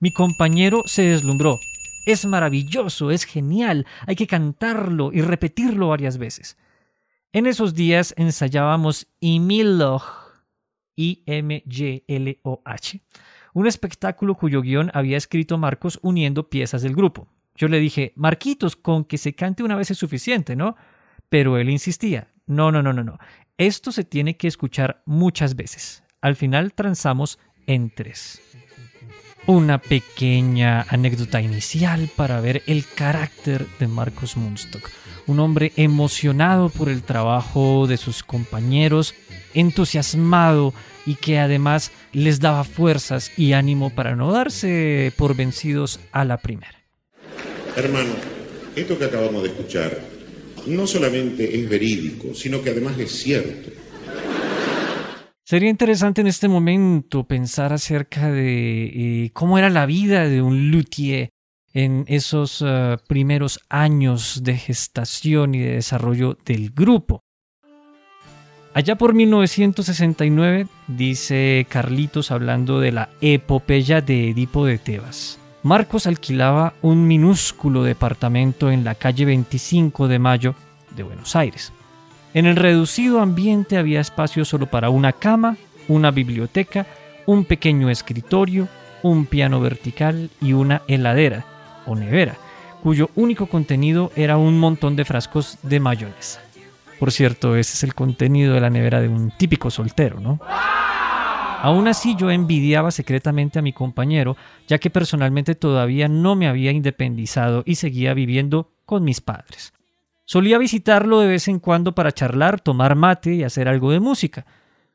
Mi 0.01 0.11
compañero 0.11 0.83
se 0.87 1.03
deslumbró. 1.03 1.59
Es 2.07 2.25
maravilloso, 2.25 3.11
es 3.11 3.23
genial, 3.23 3.85
hay 4.07 4.15
que 4.15 4.25
cantarlo 4.25 5.11
y 5.13 5.21
repetirlo 5.21 5.89
varias 5.89 6.17
veces. 6.17 6.57
En 7.31 7.45
esos 7.45 7.75
días 7.75 8.15
ensayábamos 8.17 9.05
Imiloj, 9.19 10.03
I-M-Y-L-O-H, 10.95 13.01
un 13.53 13.67
espectáculo 13.67 14.33
cuyo 14.33 14.63
guion 14.63 14.89
había 14.95 15.17
escrito 15.17 15.59
Marcos 15.59 15.99
uniendo 16.01 16.49
piezas 16.49 16.81
del 16.81 16.95
grupo. 16.95 17.27
Yo 17.55 17.67
le 17.67 17.79
dije, 17.79 18.13
Marquitos, 18.15 18.75
con 18.75 19.05
que 19.05 19.19
se 19.19 19.35
cante 19.35 19.61
una 19.61 19.75
vez 19.75 19.91
es 19.91 19.99
suficiente, 19.99 20.55
¿no? 20.55 20.75
Pero 21.29 21.59
él 21.59 21.69
insistía, 21.69 22.33
no, 22.47 22.71
no, 22.71 22.81
no, 22.81 22.91
no, 22.91 23.03
no, 23.03 23.19
esto 23.59 23.91
se 23.91 24.03
tiene 24.03 24.35
que 24.35 24.47
escuchar 24.47 25.03
muchas 25.05 25.55
veces. 25.55 26.03
Al 26.21 26.35
final 26.35 26.73
transamos 26.73 27.37
en 27.67 27.93
tres 27.93 28.41
una 29.47 29.79
pequeña 29.79 30.85
anécdota 30.89 31.41
inicial 31.41 32.09
para 32.15 32.41
ver 32.41 32.63
el 32.67 32.85
carácter 32.85 33.65
de 33.79 33.87
Marcos 33.87 34.37
Munstock. 34.37 34.89
Un 35.27 35.39
hombre 35.39 35.71
emocionado 35.75 36.69
por 36.69 36.89
el 36.89 37.03
trabajo 37.03 37.87
de 37.87 37.97
sus 37.97 38.23
compañeros, 38.23 39.13
entusiasmado 39.53 40.73
y 41.05 41.15
que 41.15 41.39
además 41.39 41.91
les 42.13 42.39
daba 42.39 42.63
fuerzas 42.63 43.31
y 43.37 43.53
ánimo 43.53 43.89
para 43.89 44.15
no 44.15 44.31
darse 44.31 45.13
por 45.17 45.35
vencidos 45.35 45.99
a 46.11 46.25
la 46.25 46.37
primera. 46.37 46.77
Hermano, 47.75 48.13
esto 48.75 48.97
que 48.97 49.05
acabamos 49.05 49.43
de 49.43 49.49
escuchar 49.49 49.99
no 50.67 50.85
solamente 50.85 51.59
es 51.59 51.69
verídico, 51.69 52.33
sino 52.35 52.61
que 52.61 52.69
además 52.69 52.99
es 52.99 53.11
cierto. 53.11 53.71
Sería 55.51 55.69
interesante 55.69 56.21
en 56.21 56.27
este 56.27 56.47
momento 56.47 57.25
pensar 57.25 57.73
acerca 57.73 58.31
de 58.31 59.25
eh, 59.25 59.31
cómo 59.33 59.57
era 59.57 59.69
la 59.69 59.85
vida 59.85 60.29
de 60.29 60.41
un 60.41 60.71
luthier 60.71 61.31
en 61.73 62.05
esos 62.07 62.63
eh, 62.65 62.95
primeros 63.09 63.59
años 63.67 64.43
de 64.45 64.55
gestación 64.55 65.53
y 65.53 65.59
de 65.59 65.73
desarrollo 65.73 66.37
del 66.45 66.71
grupo. 66.71 67.25
Allá 68.73 68.97
por 68.97 69.13
1969, 69.13 70.67
dice 70.87 71.67
Carlitos 71.67 72.31
hablando 72.31 72.79
de 72.79 72.93
la 72.93 73.09
epopeya 73.19 73.99
de 73.99 74.29
Edipo 74.29 74.65
de 74.65 74.77
Tebas. 74.77 75.37
Marcos 75.63 76.07
alquilaba 76.07 76.75
un 76.81 77.09
minúsculo 77.09 77.83
departamento 77.83 78.71
en 78.71 78.85
la 78.85 78.95
calle 78.95 79.25
25 79.25 80.07
de 80.07 80.17
Mayo 80.17 80.55
de 80.95 81.03
Buenos 81.03 81.35
Aires. 81.35 81.73
En 82.33 82.45
el 82.45 82.55
reducido 82.55 83.19
ambiente 83.19 83.77
había 83.77 83.99
espacio 83.99 84.45
solo 84.45 84.65
para 84.65 84.89
una 84.89 85.11
cama, 85.11 85.57
una 85.89 86.11
biblioteca, 86.11 86.87
un 87.25 87.43
pequeño 87.43 87.89
escritorio, 87.89 88.69
un 89.03 89.25
piano 89.25 89.59
vertical 89.59 90.29
y 90.39 90.53
una 90.53 90.81
heladera 90.87 91.43
o 91.85 91.95
nevera, 91.95 92.37
cuyo 92.81 93.09
único 93.15 93.47
contenido 93.47 94.11
era 94.15 94.37
un 94.37 94.57
montón 94.57 94.95
de 94.95 95.03
frascos 95.03 95.57
de 95.61 95.81
mayonesa. 95.81 96.41
Por 96.99 97.11
cierto, 97.11 97.57
ese 97.57 97.73
es 97.73 97.83
el 97.83 97.95
contenido 97.95 98.53
de 98.53 98.61
la 98.61 98.69
nevera 98.69 99.01
de 99.01 99.09
un 99.09 99.31
típico 99.31 99.69
soltero, 99.69 100.21
¿no? 100.21 100.39
Aún 101.63 101.87
así 101.87 102.15
yo 102.15 102.31
envidiaba 102.31 102.91
secretamente 102.91 103.59
a 103.59 103.61
mi 103.61 103.73
compañero, 103.73 104.37
ya 104.67 104.77
que 104.77 104.89
personalmente 104.89 105.53
todavía 105.53 106.07
no 106.07 106.35
me 106.35 106.47
había 106.47 106.71
independizado 106.71 107.63
y 107.65 107.75
seguía 107.75 108.13
viviendo 108.13 108.71
con 108.85 109.03
mis 109.03 109.19
padres. 109.19 109.73
Solía 110.31 110.57
visitarlo 110.57 111.19
de 111.19 111.27
vez 111.27 111.49
en 111.49 111.59
cuando 111.59 111.93
para 111.93 112.13
charlar, 112.13 112.61
tomar 112.61 112.95
mate 112.95 113.33
y 113.33 113.43
hacer 113.43 113.67
algo 113.67 113.91
de 113.91 113.99
música. 113.99 114.45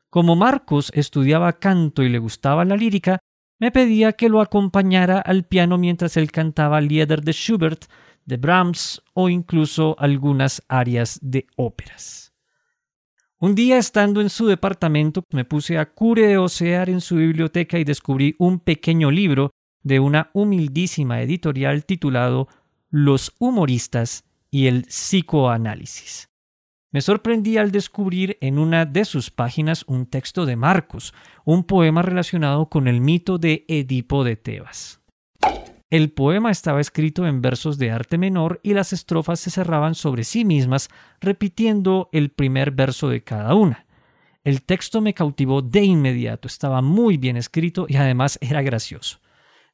Como 0.09 0.35
Marcos 0.35 0.91
estudiaba 0.95 1.59
canto 1.59 2.01
y 2.01 2.09
le 2.09 2.17
gustaba 2.17 2.65
la 2.65 2.75
lírica, 2.75 3.19
me 3.59 3.69
pedía 3.69 4.13
que 4.13 4.29
lo 4.29 4.41
acompañara 4.41 5.19
al 5.19 5.43
piano 5.43 5.77
mientras 5.77 6.17
él 6.17 6.31
cantaba 6.31 6.81
Lieder 6.81 7.21
de 7.21 7.33
Schubert, 7.33 7.85
de 8.25 8.37
Brahms 8.37 9.03
o 9.13 9.29
incluso 9.29 9.95
algunas 9.99 10.63
arias 10.69 11.19
de 11.21 11.45
óperas. 11.55 12.33
Un 13.37 13.53
día 13.53 13.77
estando 13.77 14.21
en 14.21 14.31
su 14.31 14.47
departamento 14.47 15.21
me 15.31 15.45
puse 15.45 15.77
a 15.77 15.93
cureosear 15.93 16.89
en 16.89 16.99
su 16.99 17.17
biblioteca 17.17 17.77
y 17.77 17.83
descubrí 17.83 18.35
un 18.39 18.59
pequeño 18.59 19.11
libro 19.11 19.51
de 19.83 19.99
una 19.99 20.31
humildísima 20.33 21.21
editorial 21.21 21.85
titulado 21.85 22.47
Los 22.89 23.35
humoristas 23.37 24.26
y 24.49 24.67
el 24.67 24.83
psicoanálisis. 24.83 26.29
Me 26.91 27.01
sorprendí 27.01 27.57
al 27.57 27.71
descubrir 27.71 28.37
en 28.41 28.57
una 28.57 28.85
de 28.85 29.03
sus 29.05 29.29
páginas 29.29 29.83
un 29.87 30.05
texto 30.05 30.45
de 30.45 30.55
Marcos, 30.55 31.13
un 31.43 31.63
poema 31.63 32.01
relacionado 32.01 32.69
con 32.69 32.87
el 32.87 33.01
mito 33.01 33.37
de 33.37 33.65
Edipo 33.67 34.23
de 34.23 34.37
Tebas. 34.37 35.01
El 35.89 36.11
poema 36.11 36.51
estaba 36.51 36.81
escrito 36.81 37.25
en 37.25 37.41
versos 37.41 37.77
de 37.77 37.91
arte 37.91 38.17
menor 38.17 38.59
y 38.61 38.73
las 38.73 38.91
estrofas 38.91 39.39
se 39.39 39.51
cerraban 39.51 39.95
sobre 39.95 40.23
sí 40.25 40.43
mismas, 40.43 40.89
repitiendo 41.21 42.09
el 42.11 42.29
primer 42.29 42.71
verso 42.71 43.07
de 43.09 43.23
cada 43.23 43.53
una. 43.53 43.85
El 44.43 44.63
texto 44.63 45.01
me 45.01 45.13
cautivó 45.13 45.61
de 45.61 45.83
inmediato, 45.83 46.47
estaba 46.47 46.81
muy 46.81 47.17
bien 47.17 47.37
escrito 47.37 47.85
y 47.87 47.97
además 47.97 48.37
era 48.41 48.61
gracioso. 48.61 49.19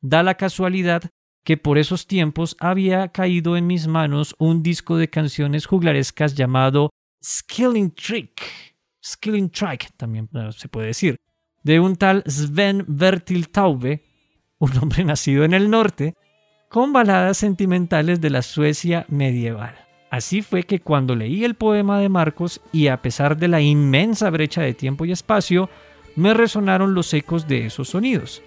Da 0.02 0.24
la 0.24 0.36
casualidad 0.36 1.04
que 1.44 1.58
por 1.58 1.78
esos 1.78 2.08
tiempos 2.08 2.56
había 2.60 3.10
caído 3.10 3.58
en 3.58 3.68
mis 3.68 3.88
manos 3.88 4.36
un 4.38 4.64
disco 4.64 4.98
de 4.98 5.10
canciones 5.10 5.66
juglarescas 5.66 6.36
llamado 6.36 6.90
Skilling 7.24 7.92
Trick, 7.92 8.42
Skilling 9.04 9.50
Track 9.50 9.92
también 9.98 10.30
se 10.56 10.70
puede 10.70 10.88
decir, 10.88 11.18
de 11.64 11.80
un 11.80 11.96
tal 11.96 12.24
Sven 12.26 12.86
Bertil 12.88 13.50
Taube, 13.50 14.04
un 14.60 14.78
hombre 14.78 15.04
nacido 15.06 15.44
en 15.44 15.54
el 15.54 15.70
norte, 15.70 16.16
con 16.70 16.94
baladas 16.94 17.38
sentimentales 17.38 18.20
de 18.20 18.30
la 18.30 18.42
Suecia 18.42 19.06
medieval. 19.10 19.76
Así 20.10 20.42
fue 20.42 20.64
que 20.64 20.80
cuando 20.80 21.16
leí 21.16 21.44
el 21.44 21.56
poema 21.56 22.00
de 22.00 22.10
Marcos 22.10 22.62
y 22.72 22.88
a 22.88 23.02
pesar 23.02 23.38
de 23.38 23.48
la 23.48 23.62
inmensa 23.62 24.30
brecha 24.30 24.62
de 24.62 24.74
tiempo 24.74 25.06
y 25.06 25.12
espacio, 25.12 25.70
me 26.16 26.34
resonaron 26.34 26.94
los 26.94 27.14
ecos 27.14 27.48
de 27.48 27.66
esos 27.66 27.90
sonidos. 27.90 28.42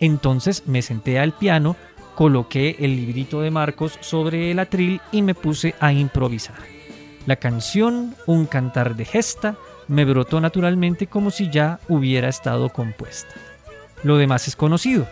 Entonces 0.00 0.66
me 0.66 0.82
senté 0.82 1.18
al 1.18 1.32
piano, 1.32 1.76
coloqué 2.14 2.76
el 2.80 2.96
librito 2.96 3.40
de 3.40 3.50
Marcos 3.50 3.98
sobre 4.00 4.50
el 4.50 4.58
atril 4.58 5.00
y 5.12 5.22
me 5.22 5.34
puse 5.34 5.74
a 5.80 5.92
improvisar. 5.92 6.56
La 7.26 7.36
canción, 7.36 8.14
un 8.26 8.46
cantar 8.46 8.96
de 8.96 9.04
gesta, 9.04 9.56
me 9.88 10.04
brotó 10.04 10.40
naturalmente 10.40 11.06
como 11.06 11.30
si 11.30 11.50
ya 11.50 11.80
hubiera 11.88 12.28
estado 12.28 12.68
compuesta. 12.68 13.34
Lo 14.02 14.16
demás 14.18 14.48
es 14.48 14.56
conocido. 14.56 15.06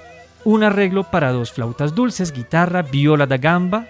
Un 0.45 0.65
arreglo 0.65 1.05
para 1.05 1.33
dos 1.33 1.53
flautas 1.53 1.95
dulces, 1.95 2.33
guitarra, 2.33 2.83
viola 2.83 3.27
da 3.27 3.37
gamba 3.37 3.87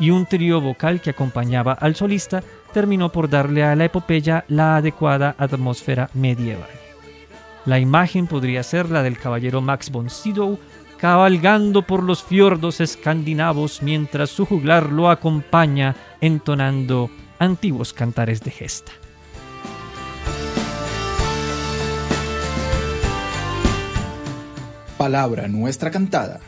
y 0.00 0.10
un 0.10 0.26
trío 0.26 0.60
vocal 0.60 1.00
que 1.00 1.10
acompañaba 1.10 1.72
al 1.72 1.96
solista 1.96 2.42
terminó 2.72 3.10
por 3.10 3.28
darle 3.28 3.64
a 3.64 3.74
la 3.74 3.84
epopeya 3.84 4.44
la 4.48 4.76
adecuada 4.76 5.34
atmósfera 5.38 6.08
medieval. 6.14 6.68
La 7.66 7.78
imagen 7.78 8.26
podría 8.26 8.62
ser 8.62 8.88
la 8.88 9.02
del 9.02 9.18
caballero 9.18 9.60
Max 9.60 9.90
von 9.90 10.08
Sydow 10.08 10.58
cabalgando 10.98 11.82
por 11.82 12.02
los 12.02 12.22
fiordos 12.22 12.80
escandinavos 12.80 13.82
mientras 13.82 14.30
su 14.30 14.44
juglar 14.44 14.90
lo 14.92 15.10
acompaña 15.10 15.96
entonando 16.20 17.10
antiguos 17.38 17.92
cantares 17.92 18.42
de 18.42 18.50
gesta. 18.50 18.92
Palabra 24.98 25.46
Nuestra 25.46 25.92
Cantada. 25.92 26.40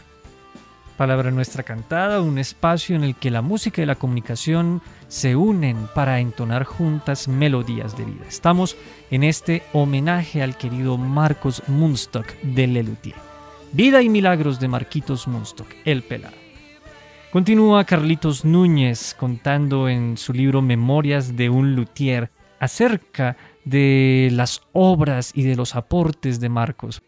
Palabra 0.97 1.31
Nuestra 1.31 1.63
Cantada, 1.63 2.21
un 2.21 2.37
espacio 2.37 2.97
en 2.97 3.05
el 3.05 3.15
que 3.15 3.31
la 3.31 3.41
música 3.41 3.81
y 3.81 3.87
la 3.87 3.95
comunicación 3.95 4.83
se 5.09 5.37
unen 5.37 5.89
para 5.95 6.19
entonar 6.19 6.65
juntas 6.65 7.29
melodías 7.29 7.97
de 7.97 8.05
vida. 8.05 8.25
Estamos 8.29 8.77
en 9.11 9.23
este 9.23 9.63
homenaje 9.73 10.43
al 10.43 10.59
querido 10.59 10.99
Marcos 10.99 11.63
Munstock 11.69 12.35
de 12.43 12.67
Lelutier. 12.67 13.30
Vida 13.73 14.03
y 14.03 14.09
milagros 14.09 14.59
de 14.59 14.67
Marquitos 14.67 15.29
Munstock, 15.29 15.69
el 15.85 16.03
pelado. 16.03 16.35
Continúa 17.31 17.85
Carlitos 17.85 18.45
Núñez 18.45 19.15
contando 19.15 19.89
en 19.89 20.17
su 20.17 20.33
libro 20.33 20.61
Memorias 20.61 21.37
de 21.37 21.51
un 21.51 21.77
luthier 21.77 22.31
acerca 22.59 23.37
de 23.65 24.29
las 24.33 24.63
obras 24.73 25.31
y 25.37 25.45
de 25.45 25.55
los 25.55 25.77
aportes 25.77 26.41
de 26.41 26.49
Marcos. 26.49 27.01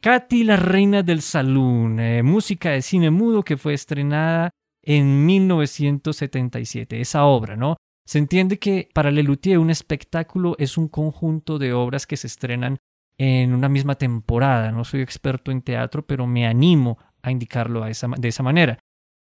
Katy, 0.00 0.44
la 0.44 0.56
reina 0.56 1.02
del 1.02 1.20
salón, 1.20 2.00
eh, 2.00 2.22
música 2.22 2.70
de 2.70 2.80
cine 2.80 3.10
mudo 3.10 3.42
que 3.42 3.58
fue 3.58 3.74
estrenada 3.74 4.50
en 4.82 5.26
1977, 5.26 7.02
esa 7.02 7.24
obra, 7.24 7.54
¿no? 7.54 7.76
Se 8.06 8.16
entiende 8.16 8.58
que 8.58 8.88
para 8.94 9.10
Lelutier 9.10 9.58
un 9.58 9.68
espectáculo 9.68 10.56
es 10.58 10.78
un 10.78 10.88
conjunto 10.88 11.58
de 11.58 11.74
obras 11.74 12.06
que 12.06 12.16
se 12.16 12.28
estrenan 12.28 12.78
en 13.18 13.52
una 13.52 13.68
misma 13.68 13.96
temporada. 13.96 14.72
No 14.72 14.84
soy 14.84 15.02
experto 15.02 15.50
en 15.50 15.62
teatro, 15.62 16.06
pero 16.06 16.26
me 16.26 16.46
animo 16.46 16.98
a 17.20 17.30
indicarlo 17.30 17.84
de 17.84 18.28
esa 18.28 18.42
manera. 18.42 18.78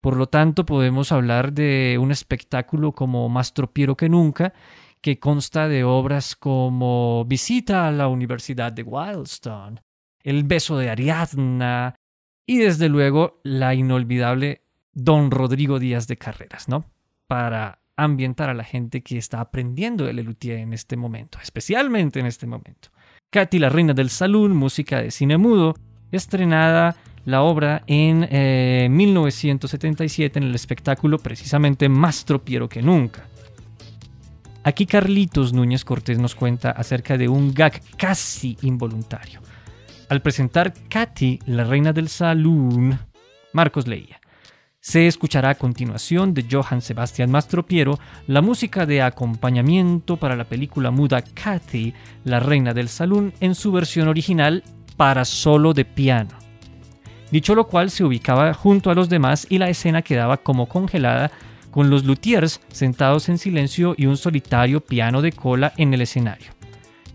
Por 0.02 0.15
lo 0.15 0.28
tanto, 0.28 0.65
podemos 0.65 1.12
hablar 1.12 1.54
de 1.54 1.98
un 2.00 2.12
espectáculo 2.12 2.94
como 2.94 3.28
Más 3.30 3.54
tropiero 3.54 3.98
que 3.98 4.10
nunca, 4.10 4.54
que 5.02 5.20
consta 5.20 5.67
de 5.67 5.84
obras 5.84 6.36
como 6.36 7.26
Visita 7.26 7.88
a 7.88 7.91
la 7.91 8.08
Universidad 8.08 8.72
de 8.72 8.84
Wildstone, 8.84 9.82
El 10.24 10.44
beso 10.44 10.78
de 10.78 10.89
Ariadna 10.89 11.96
y 12.46 12.58
desde 12.58 12.89
luego 12.89 13.41
la 13.44 13.74
inolvidable 13.74 14.62
Don 14.94 15.32
Rodrigo 15.32 15.80
Díaz 15.80 16.08
de 16.08 16.17
Carreras, 16.17 16.67
¿no? 16.67 16.86
Para 17.28 17.80
ambientar 17.96 18.50
a 18.50 18.54
la 18.54 18.63
gente 18.63 19.04
que 19.04 19.17
está 19.17 19.39
aprendiendo 19.39 20.08
el 20.08 20.15
Lelutier 20.15 20.58
en 20.58 20.74
este 20.74 20.98
momento, 20.98 21.39
especialmente 21.41 22.20
en 22.20 22.26
este 22.26 22.48
momento. 22.48 22.89
Katy, 23.32 23.60
la 23.60 23.70
reina 23.70 23.94
del 23.94 24.10
salón, 24.10 24.58
música 24.58 25.02
de 25.02 25.10
cine 25.10 25.38
mudo, 25.38 25.74
estrenada 26.12 26.98
la 27.24 27.44
obra 27.44 27.82
en 27.88 28.28
1977 28.94 30.38
eh, 30.38 30.41
en 30.41 30.50
el 30.50 30.54
espectáculo 30.54 31.17
precisamente 31.17 31.88
Más 31.88 32.26
tropiero 32.26 32.67
que 32.67 32.82
nunca. 32.82 33.24
Aquí 34.63 34.86
Carlitos 34.86 35.54
Núñez 35.54 35.86
Cortés 35.86 36.20
nos 36.20 36.36
cuenta 36.36 36.72
acerca 36.72 37.17
de 37.17 37.30
un 37.30 37.54
gag 37.54 37.82
casi 37.96 38.58
involuntario. 38.63 39.39
Al 40.10 40.22
presentar 40.22 40.74
Katy, 40.89 41.39
la 41.46 41.63
reina 41.63 41.94
del 41.94 42.10
salón, 42.10 43.00
Marcos 43.54 43.88
leía. 43.88 44.20
Se 44.84 45.06
escuchará 45.06 45.52
a 45.52 45.56
continuación 45.56 46.34
de 46.34 46.44
Johann 46.50 46.82
Sebastian 46.82 47.30
Mastropiero 47.30 48.00
la 48.26 48.41
música 48.41 48.88
de 48.88 49.04
acompañamiento 49.04 50.17
para 50.17 50.36
la 50.36 50.46
película 50.46 50.89
muda 50.89 51.22
Katy, 51.22 51.94
la 52.24 52.39
reina 52.39 52.74
del 52.74 52.89
salón, 52.89 53.32
en 53.41 53.54
su 53.54 53.72
versión 53.72 54.08
original 54.08 54.63
para 54.98 55.24
solo 55.24 55.76
de 55.76 55.86
piano. 55.86 56.32
Dicho 57.30 57.54
lo 57.54 57.67
cual 57.67 57.91
se 57.91 58.04
ubicaba 58.04 58.56
junto 58.56 58.89
a 58.89 58.96
los 58.96 59.08
demás 59.08 59.46
y 59.50 59.60
la 59.60 59.70
escena 59.70 60.02
quedaba 60.02 60.38
como 60.38 60.67
congelada 60.67 61.30
con 61.70 61.91
los 61.91 62.04
luthiers 62.04 62.60
sentados 62.70 63.30
en 63.30 63.38
silencio 63.38 63.94
y 63.96 64.08
un 64.08 64.17
solitario 64.17 64.82
piano 64.82 65.22
de 65.22 65.32
cola 65.32 65.74
en 65.78 65.94
el 65.94 66.02
escenario. 66.02 66.61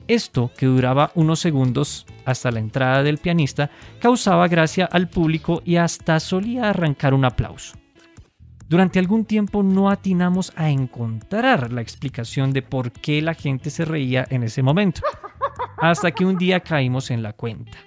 Esto, 0.08 0.50
que 0.56 0.66
duraba 0.66 1.10
unos 1.14 1.40
segundos 1.40 2.06
hasta 2.24 2.50
la 2.50 2.60
entrada 2.60 3.02
del 3.02 3.18
pianista, 3.18 3.70
causaba 3.98 4.48
gracia 4.48 4.86
al 4.86 5.08
público 5.08 5.62
y 5.64 5.76
hasta 5.76 6.20
solía 6.20 6.70
arrancar 6.70 7.14
un 7.14 7.24
aplauso. 7.24 7.76
Durante 8.68 8.98
algún 8.98 9.24
tiempo 9.24 9.62
no 9.62 9.90
atinamos 9.90 10.52
a 10.56 10.70
encontrar 10.70 11.72
la 11.72 11.82
explicación 11.82 12.52
de 12.52 12.62
por 12.62 12.90
qué 12.92 13.22
la 13.22 13.34
gente 13.34 13.70
se 13.70 13.84
reía 13.84 14.26
en 14.30 14.42
ese 14.42 14.62
momento, 14.62 15.02
hasta 15.78 16.10
que 16.10 16.24
un 16.24 16.36
día 16.36 16.60
caímos 16.60 17.10
en 17.10 17.22
la 17.22 17.32
cuenta 17.32 17.78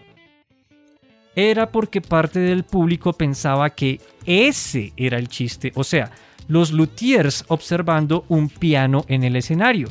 era 1.36 1.72
porque 1.72 2.02
parte 2.02 2.40
del 2.40 2.64
público 2.64 3.14
pensaba 3.14 3.70
que 3.70 4.02
ese 4.26 4.94
era 4.98 5.18
el 5.18 5.30
chiste, 5.30 5.72
o 5.76 5.84
sea, 5.84 6.12
los 6.48 6.72
luthiers 6.72 7.46
observando 7.48 8.26
un 8.28 8.50
piano 8.50 9.06
en 9.08 9.24
el 9.24 9.36
escenario. 9.36 9.88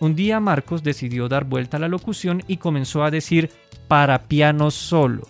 Un 0.00 0.16
día 0.16 0.40
Marcos 0.40 0.82
decidió 0.82 1.28
dar 1.28 1.44
vuelta 1.44 1.76
a 1.76 1.80
la 1.80 1.88
locución 1.88 2.42
y 2.48 2.56
comenzó 2.56 3.04
a 3.04 3.10
decir 3.10 3.50
para 3.86 4.24
piano 4.24 4.70
solo. 4.70 5.28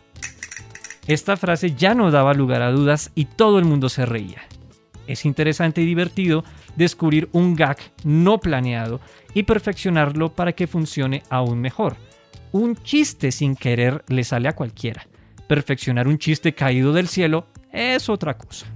Esta 1.07 1.37
frase 1.37 1.75
ya 1.75 1.95
no 1.95 2.11
daba 2.11 2.35
lugar 2.35 2.63
a 2.63 2.71
dudas 2.71 3.11
y 3.15 3.25
todo 3.27 3.59
el 3.59 3.65
mundo 3.65 3.89
se 3.89 4.07
reía. 4.07 4.43
Es 5.07 5.25
interesante 5.25 5.83
y 5.83 5.87
divertido 5.87 6.45
descubrir 6.77 7.29
un 7.33 7.57
gag 7.57 7.79
no 8.05 8.39
planeado 8.39 9.01
y 9.35 9.43
perfeccionarlo 9.43 10.35
para 10.35 10.53
que 10.53 10.67
funcione 10.69 11.25
aún 11.31 11.61
mejor. 11.61 11.97
Un 12.53 12.77
chiste 12.77 13.33
sin 13.33 13.57
querer 13.57 14.05
le 14.09 14.25
sale 14.25 14.49
a 14.49 14.55
cualquiera 14.55 15.07
perfeccionar 15.51 16.07
un 16.07 16.17
chiste 16.17 16.55
caído 16.55 16.93
del 16.93 17.09
cielo 17.09 17.49
es 17.73 18.09
otra 18.09 18.39
cosa. 18.39 18.67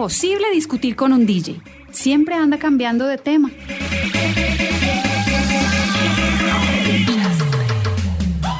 Imposible 0.00 0.50
discutir 0.54 0.96
con 0.96 1.12
un 1.12 1.26
DJ. 1.26 1.60
Siempre 1.90 2.34
anda 2.34 2.58
cambiando 2.58 3.06
de 3.06 3.18
tema. 3.18 3.50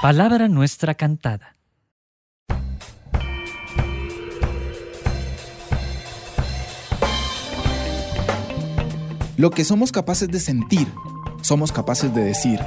Palabra 0.02 0.48
nuestra 0.48 0.94
cantada. 0.94 1.56
Lo 9.38 9.50
que 9.50 9.64
somos 9.64 9.92
capaces 9.92 10.28
de 10.28 10.40
sentir, 10.40 10.88
somos 11.40 11.72
capaces 11.72 12.14
de 12.14 12.22
decir. 12.22 12.60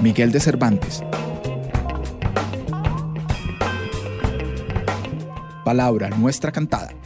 Miguel 0.00 0.32
de 0.32 0.40
Cervantes. 0.40 1.02
Palabra 5.62 6.08
nuestra 6.08 6.50
cantada. 6.50 6.97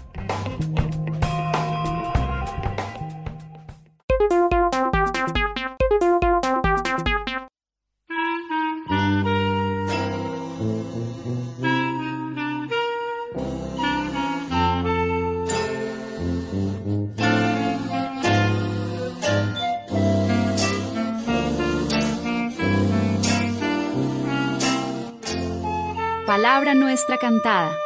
Cantada. 27.22 27.78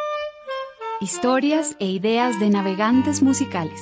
Historias 1.03 1.77
e 1.79 1.91
ideas 1.91 2.41
de 2.41 2.49
navegantes 2.49 3.23
musicales. 3.23 3.79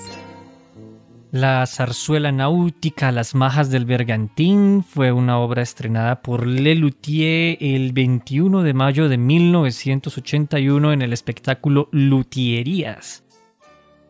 La 1.31 1.65
zarzuela 1.67 2.33
náutica 2.33 3.13
Las 3.13 3.37
Majas 3.37 3.71
del 3.71 3.85
Bergantín 3.85 4.83
fue 4.83 5.13
una 5.13 5.39
obra 5.39 5.63
estrenada 5.63 6.23
por 6.23 6.49
Lelutier 6.49 7.57
el 7.61 7.93
21 7.93 8.65
de 8.65 8.75
mayo 8.75 9.09
de 9.09 9.17
1981 9.17 10.93
en 10.93 11.03
el 11.03 11.13
espectáculo 11.13 11.89
Luthierías. 11.93 13.23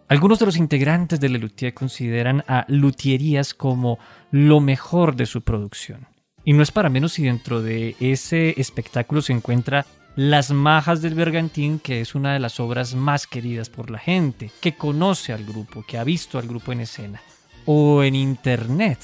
Algunos 0.09 0.38
de 0.38 0.46
los 0.46 0.57
integrantes 0.57 1.20
de 1.20 1.28
Lelutier 1.28 1.74
consideran 1.74 2.42
a 2.48 2.64
Luthierías 2.68 3.52
como 3.52 3.98
lo 4.30 4.61
mejor 4.61 5.14
de 5.14 5.26
su 5.26 5.42
producción. 5.42 6.09
Y 6.42 6.54
no 6.54 6.62
es 6.62 6.72
para 6.72 6.88
menos 6.88 7.12
si 7.12 7.24
dentro 7.24 7.61
de 7.61 7.96
ese 8.00 8.59
espectáculo 8.59 9.20
se 9.20 9.35
encuentra 9.35 9.85
Las 10.16 10.53
Majas 10.53 11.03
del 11.03 11.14
Bergantín, 11.14 11.81
que 11.81 12.00
es 12.00 12.14
una 12.14 12.35
de 12.35 12.38
las 12.38 12.61
obras 12.61 12.94
más 12.94 13.27
queridas 13.27 13.68
por 13.68 13.90
la 13.90 13.98
gente, 13.98 14.53
que 14.61 14.77
conoce 14.77 15.33
al 15.33 15.44
grupo, 15.44 15.85
que 15.85 15.98
ha 15.98 16.05
visto 16.05 16.38
al 16.38 16.46
grupo 16.46 16.70
en 16.70 16.81
escena 16.81 17.20
o 17.66 18.00
en 18.05 18.14
internet. 18.14 19.00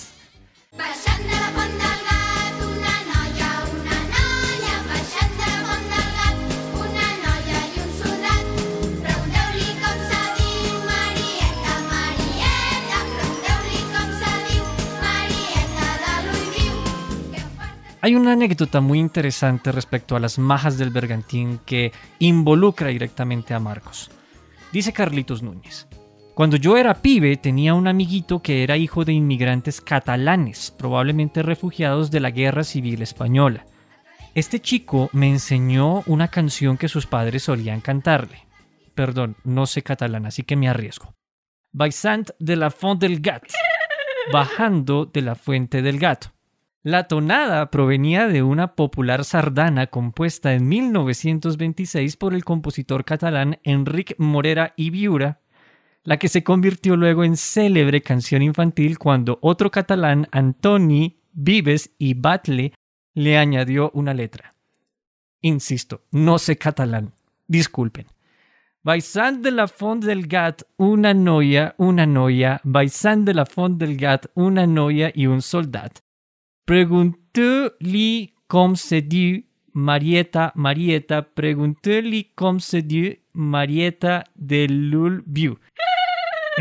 Hay 18.03 18.15
una 18.15 18.33
anécdota 18.33 18.81
muy 18.81 18.99
interesante 18.99 19.73
respecto 19.73 20.17
a 20.17 20.21
las 20.21 20.39
majas 20.39 20.79
del 20.79 20.91
bergantín 20.91 21.61
que 21.67 21.93
involucra 22.19 22.89
directamente 22.89 23.53
a 23.53 23.61
Marcos. 23.61 24.11
Dice 24.73 24.95
Carlitos 24.95 25.43
Núñez. 25.43 25.87
Cuando 26.35 26.57
yo 26.57 26.79
era 26.79 26.95
pibe 26.95 27.37
tenía 27.37 27.75
un 27.75 27.87
amiguito 27.89 28.41
que 28.41 28.63
era 28.63 28.79
hijo 28.79 29.05
de 29.05 29.13
inmigrantes 29.13 29.83
catalanes, 29.83 30.71
probablemente 30.71 31.43
refugiados 31.43 32.11
de 32.11 32.21
la 32.21 32.31
Guerra 32.31 32.65
Civil 32.65 33.03
Española. 33.03 33.67
Este 34.35 34.61
chico 34.61 35.11
me 35.13 35.29
enseñó 35.29 36.03
una 36.07 36.29
canción 36.29 36.79
que 36.79 36.89
sus 36.89 37.07
padres 37.07 37.43
solían 37.43 37.83
cantarle. 37.83 38.47
Perdón, 38.95 39.37
no 39.45 39.67
sé 39.67 39.83
catalán, 39.83 40.25
así 40.25 40.43
que 40.43 40.57
me 40.57 40.71
arriesgo. 40.71 41.13
Baixant 41.73 42.31
de 42.39 42.57
la 42.57 42.71
Font 42.71 42.99
del 43.01 43.21
Gat. 43.21 43.45
Bajando 44.33 45.05
de 45.05 45.21
la 45.21 45.35
Fuente 45.35 45.83
del 45.83 45.99
Gato. 45.99 46.33
La 46.83 47.09
tonada 47.09 47.71
provenía 47.71 48.27
de 48.27 48.43
una 48.43 48.75
popular 48.75 49.27
sardana 49.27 49.89
compuesta 49.89 50.55
en 50.55 50.67
1926 50.67 52.17
por 52.17 52.33
el 52.33 52.43
compositor 52.43 53.05
catalán 53.05 53.59
Enric 53.65 54.15
Morera 54.17 54.73
y 54.77 54.89
Viura, 54.89 55.43
la 56.05 56.17
que 56.17 56.29
se 56.29 56.43
convirtió 56.43 56.97
luego 56.97 57.23
en 57.23 57.37
célebre 57.37 58.01
canción 58.01 58.41
infantil 58.41 58.99
cuando 58.99 59.39
otro 59.43 59.71
catalán, 59.71 60.27
Antoni 60.31 61.21
Vives 61.33 61.91
y 61.99 62.15
Batle, 62.15 62.73
le 63.13 63.37
añadió 63.37 63.91
una 63.93 64.15
letra. 64.15 64.55
Insisto, 65.43 66.05
no 66.13 66.39
sé 66.39 66.57
catalán. 66.57 67.13
Disculpen. 67.47 68.07
Baixant 68.83 69.43
de 69.43 69.51
la 69.51 69.69
font 69.69 70.03
del 70.03 70.27
gat, 70.27 70.63
una 70.79 71.13
noia, 71.13 71.75
una 71.77 72.07
noia, 72.07 72.59
baixant 72.65 73.27
de 73.27 73.35
la 73.35 73.45
font 73.45 73.77
del 73.77 73.99
gat, 73.99 74.31
una 74.35 74.67
noia 74.67 75.13
i 75.15 75.27
un 75.27 75.43
soldat. 75.43 76.01
Pregunteu-li 76.71 78.31
com 78.47 78.77
se 78.79 79.01
diu 79.03 79.41
Marieta, 79.75 80.53
Marieta, 80.55 81.17
pregunteu-li 81.25 82.21
com 82.39 82.61
se 82.63 82.79
diu 82.87 83.09
Marieta 83.35 84.21
de 84.37 84.69
l'Ulviu. 84.71 85.57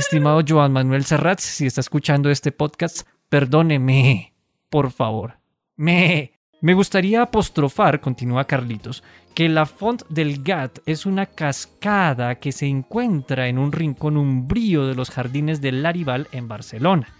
Estimado 0.02 0.42
Joan 0.42 0.74
Manuel 0.74 1.06
Serrat, 1.06 1.38
si 1.46 1.68
está 1.68 1.82
escuchando 1.82 2.32
este 2.32 2.52
podcast, 2.52 3.04
perdóneme, 3.30 4.34
por 4.72 4.90
favor. 4.90 5.38
Me, 5.78 6.32
me 6.60 6.74
gustaría 6.74 7.22
apostrofar, 7.22 8.02
continúa 8.02 8.46
Carlitos, 8.46 9.04
que 9.36 9.48
la 9.48 9.68
Font 9.68 10.02
del 10.10 10.42
Gat 10.42 10.80
es 10.88 11.06
una 11.06 11.28
cascada 11.28 12.40
que 12.40 12.52
se 12.52 12.66
encuentra 12.66 13.48
en 13.48 13.60
un 13.60 13.72
rincón 13.72 14.18
umbrío 14.18 14.88
de 14.88 14.96
los 14.96 15.12
jardines 15.12 15.62
del 15.62 15.84
Larival 15.84 16.28
en 16.32 16.48
Barcelona. 16.48 17.19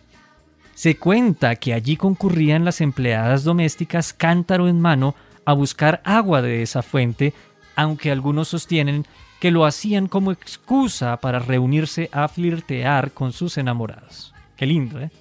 Se 0.80 0.96
cuenta 0.96 1.58
que 1.58 1.74
allí 1.74 1.98
concurrían 1.98 2.64
las 2.64 2.80
empleadas 2.80 3.44
domésticas 3.44 4.14
cántaro 4.14 4.70
en 4.70 4.80
mano 4.80 5.14
a 5.44 5.52
buscar 5.52 6.02
agua 6.06 6.42
de 6.42 6.62
esa 6.62 6.82
fuente, 6.84 7.34
aunque 7.76 8.14
algunos 8.14 8.48
sostienen 8.48 9.06
que 9.42 9.52
lo 9.52 9.66
hacían 9.66 10.08
como 10.08 10.32
excusa 10.32 11.18
para 11.18 11.40
reunirse 11.40 12.10
a 12.14 12.30
flirtear 12.30 13.12
con 13.12 13.34
sus 13.34 13.58
enamorados. 13.58 14.34
Qué 14.56 14.66
lindo, 14.66 15.02
¿eh? 15.02 15.12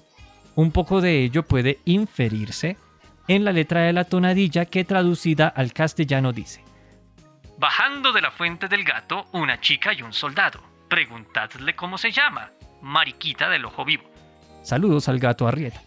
Un 0.55 0.71
poco 0.71 1.01
de 1.01 1.25
ello 1.25 1.43
puede 1.43 1.81
inferirse 1.87 2.77
en 3.27 3.45
la 3.45 3.51
letra 3.51 3.81
de 3.81 3.93
la 3.93 4.05
tonadilla 4.05 4.67
que 4.67 4.85
traducida 4.85 5.49
al 5.49 5.73
castellano 5.73 6.33
dice 6.33 6.63
Bajando 7.59 8.13
de 8.13 8.21
la 8.21 8.31
fuente 8.31 8.69
del 8.69 8.85
gato, 8.85 9.27
una 9.33 9.61
chica 9.61 9.93
y 9.93 10.03
un 10.03 10.13
soldado. 10.13 10.61
Preguntadle 10.89 11.75
cómo 11.75 11.99
se 11.99 12.13
llama. 12.13 12.53
Mariquita 12.81 13.49
del 13.49 13.65
ojo 13.65 13.85
vivo. 13.85 14.18
Saludos 14.63 15.09
al 15.09 15.19
gato 15.19 15.47
Arrieta. 15.47 15.81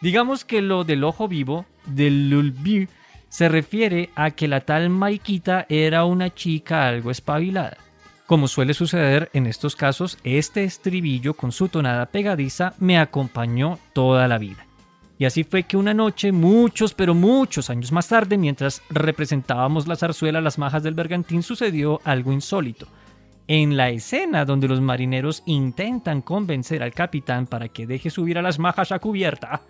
Digamos 0.00 0.44
que 0.44 0.62
lo 0.62 0.84
del 0.84 1.04
ojo 1.04 1.28
vivo, 1.28 1.64
del 1.86 2.30
lulbi, 2.30 2.88
se 3.28 3.48
refiere 3.48 4.10
a 4.14 4.30
que 4.30 4.48
la 4.48 4.60
tal 4.60 4.90
Mariquita 4.90 5.66
era 5.68 6.04
una 6.04 6.32
chica 6.34 6.86
algo 6.86 7.10
espabilada. 7.10 7.78
Como 8.26 8.48
suele 8.48 8.74
suceder 8.74 9.30
en 9.34 9.46
estos 9.46 9.76
casos, 9.76 10.18
este 10.24 10.64
estribillo 10.64 11.34
con 11.34 11.52
su 11.52 11.68
tonada 11.68 12.06
pegadiza 12.06 12.74
me 12.78 12.98
acompañó 12.98 13.78
toda 13.92 14.26
la 14.26 14.38
vida. 14.38 14.66
Y 15.18 15.24
así 15.24 15.44
fue 15.44 15.62
que 15.62 15.76
una 15.76 15.94
noche, 15.94 16.32
muchos, 16.32 16.92
pero 16.92 17.14
muchos 17.14 17.70
años 17.70 17.90
más 17.90 18.08
tarde, 18.08 18.36
mientras 18.36 18.82
representábamos 18.90 19.86
la 19.86 19.96
zarzuela 19.96 20.40
Las 20.40 20.58
Majas 20.58 20.82
del 20.82 20.94
Bergantín, 20.94 21.42
sucedió 21.42 22.00
algo 22.04 22.32
insólito. 22.32 22.86
En 23.48 23.76
la 23.76 23.90
escena 23.90 24.44
donde 24.44 24.66
los 24.66 24.80
marineros 24.80 25.42
intentan 25.46 26.20
convencer 26.20 26.82
al 26.82 26.92
capitán 26.92 27.46
para 27.46 27.68
que 27.68 27.86
deje 27.86 28.10
subir 28.10 28.38
a 28.38 28.42
las 28.42 28.58
majas 28.58 28.90
a 28.90 28.98
cubierta, 28.98 29.62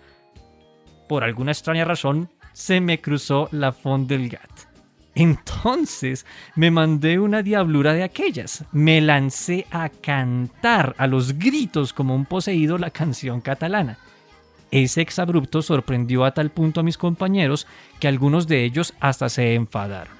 por 1.08 1.24
alguna 1.24 1.52
extraña 1.52 1.84
razón, 1.84 2.30
se 2.52 2.80
me 2.80 3.00
cruzó 3.00 3.48
la 3.52 3.72
font 3.72 4.08
del 4.08 4.30
gat. 4.30 4.50
Entonces 5.14 6.26
me 6.56 6.70
mandé 6.70 7.18
una 7.18 7.42
diablura 7.42 7.92
de 7.92 8.02
aquellas. 8.02 8.64
Me 8.72 9.00
lancé 9.00 9.66
a 9.70 9.88
cantar 9.88 10.94
a 10.98 11.06
los 11.06 11.38
gritos 11.38 11.92
como 11.92 12.14
un 12.14 12.26
poseído 12.26 12.76
la 12.76 12.90
canción 12.90 13.40
catalana. 13.40 13.98
Ese 14.70 15.00
exabrupto 15.00 15.62
sorprendió 15.62 16.24
a 16.24 16.32
tal 16.32 16.50
punto 16.50 16.80
a 16.80 16.82
mis 16.82 16.98
compañeros 16.98 17.66
que 18.00 18.08
algunos 18.08 18.46
de 18.46 18.64
ellos 18.64 18.94
hasta 19.00 19.28
se 19.28 19.54
enfadaron. 19.54 20.15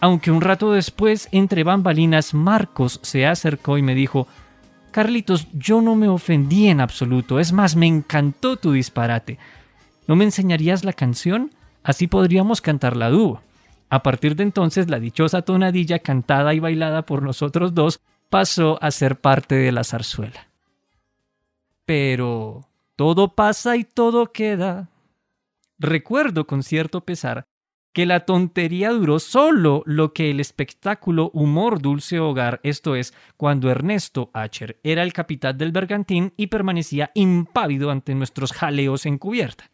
Aunque 0.00 0.30
un 0.30 0.40
rato 0.40 0.72
después, 0.72 1.28
entre 1.30 1.62
bambalinas, 1.62 2.32
Marcos 2.32 3.00
se 3.02 3.26
acercó 3.26 3.76
y 3.76 3.82
me 3.82 3.94
dijo, 3.94 4.26
Carlitos, 4.90 5.46
yo 5.52 5.82
no 5.82 5.94
me 5.94 6.08
ofendí 6.08 6.68
en 6.68 6.80
absoluto, 6.80 7.38
es 7.38 7.52
más, 7.52 7.76
me 7.76 7.86
encantó 7.86 8.56
tu 8.56 8.72
disparate. 8.72 9.38
¿No 10.06 10.16
me 10.16 10.24
enseñarías 10.24 10.84
la 10.84 10.94
canción? 10.94 11.52
Así 11.82 12.06
podríamos 12.06 12.62
cantarla 12.62 13.10
dúo. 13.10 13.42
A 13.90 14.02
partir 14.02 14.36
de 14.36 14.42
entonces, 14.42 14.88
la 14.88 14.98
dichosa 14.98 15.42
tonadilla 15.42 15.98
cantada 15.98 16.54
y 16.54 16.60
bailada 16.60 17.02
por 17.02 17.22
nosotros 17.22 17.74
dos 17.74 18.00
pasó 18.30 18.82
a 18.82 18.90
ser 18.90 19.20
parte 19.20 19.54
de 19.56 19.72
la 19.72 19.84
zarzuela. 19.84 20.48
Pero 21.84 22.66
todo 22.96 23.34
pasa 23.34 23.76
y 23.76 23.84
todo 23.84 24.32
queda. 24.32 24.88
Recuerdo 25.78 26.46
con 26.46 26.62
cierto 26.62 27.02
pesar 27.02 27.46
que 27.92 28.06
la 28.06 28.20
tontería 28.20 28.90
duró 28.90 29.18
solo 29.18 29.82
lo 29.84 30.12
que 30.12 30.30
el 30.30 30.40
espectáculo 30.40 31.30
Humor 31.34 31.80
Dulce 31.80 32.20
Hogar, 32.20 32.60
esto 32.62 32.94
es, 32.94 33.14
cuando 33.36 33.70
Ernesto 33.70 34.30
Acher 34.32 34.78
era 34.84 35.02
el 35.02 35.12
capitán 35.12 35.58
del 35.58 35.72
bergantín 35.72 36.32
y 36.36 36.46
permanecía 36.46 37.10
impávido 37.14 37.90
ante 37.90 38.14
nuestros 38.14 38.52
jaleos 38.52 39.06
en 39.06 39.18
cubierta. 39.18 39.70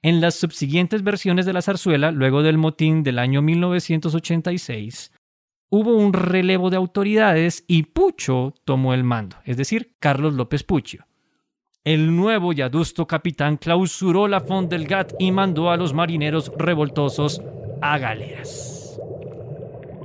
En 0.00 0.20
las 0.20 0.36
subsiguientes 0.36 1.02
versiones 1.02 1.44
de 1.44 1.52
la 1.52 1.62
zarzuela, 1.62 2.12
luego 2.12 2.42
del 2.42 2.56
motín 2.56 3.02
del 3.02 3.18
año 3.18 3.42
1986, 3.42 5.12
hubo 5.70 5.96
un 5.96 6.12
relevo 6.12 6.70
de 6.70 6.76
autoridades 6.76 7.64
y 7.66 7.82
Pucho 7.82 8.54
tomó 8.64 8.94
el 8.94 9.04
mando, 9.04 9.36
es 9.44 9.56
decir, 9.56 9.96
Carlos 9.98 10.34
López 10.34 10.62
Pucho. 10.62 11.07
El 11.88 12.14
nuevo 12.14 12.52
y 12.52 12.60
adusto 12.60 13.06
capitán 13.06 13.56
clausuró 13.56 14.28
la 14.28 14.42
Fond 14.42 14.68
del 14.68 14.86
Gat 14.86 15.14
y 15.18 15.32
mandó 15.32 15.70
a 15.70 15.78
los 15.78 15.94
marineros 15.94 16.52
revoltosos 16.58 17.40
a 17.80 17.96
galeras. 17.96 19.00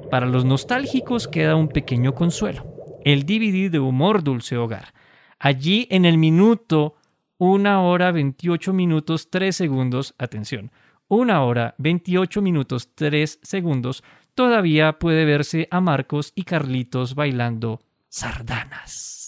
Para 0.09 0.25
los 0.25 0.45
nostálgicos 0.45 1.27
queda 1.27 1.57
un 1.57 1.67
pequeño 1.67 2.15
consuelo, 2.15 2.65
el 3.03 3.25
DVD 3.25 3.69
de 3.69 3.79
Humor 3.79 4.23
Dulce 4.23 4.55
Hogar. 4.55 4.93
Allí 5.39 5.85
en 5.91 6.05
el 6.05 6.17
minuto 6.17 6.95
una 7.37 7.81
hora 7.81 8.13
28 8.13 8.71
minutos 8.71 9.29
3 9.29 9.53
segundos, 9.53 10.15
atención, 10.17 10.71
una 11.09 11.43
hora 11.43 11.75
28 11.79 12.41
minutos 12.41 12.91
3 12.95 13.41
segundos, 13.43 14.05
todavía 14.35 14.99
puede 14.99 15.25
verse 15.25 15.67
a 15.69 15.81
Marcos 15.81 16.31
y 16.33 16.43
Carlitos 16.43 17.13
bailando 17.13 17.81
sardanas. 18.07 19.22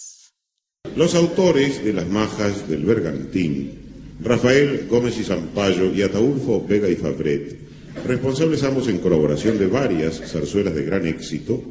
Los 0.94 1.14
autores 1.14 1.84
de 1.84 1.92
las 1.92 2.08
majas 2.08 2.68
del 2.68 2.84
bergantín, 2.84 3.72
Rafael 4.22 4.86
Gómez 4.88 5.18
y 5.18 5.24
Zampayo 5.24 5.92
y 5.92 6.02
Ataulfo 6.02 6.64
Vega 6.66 6.88
y 6.88 6.96
Fabret, 6.96 7.56
responsables 8.06 8.62
ambos 8.62 8.88
en 8.88 8.98
colaboración 8.98 9.58
de 9.58 9.66
varias 9.66 10.20
zarzuelas 10.30 10.74
de 10.74 10.84
gran 10.84 11.06
éxito, 11.06 11.62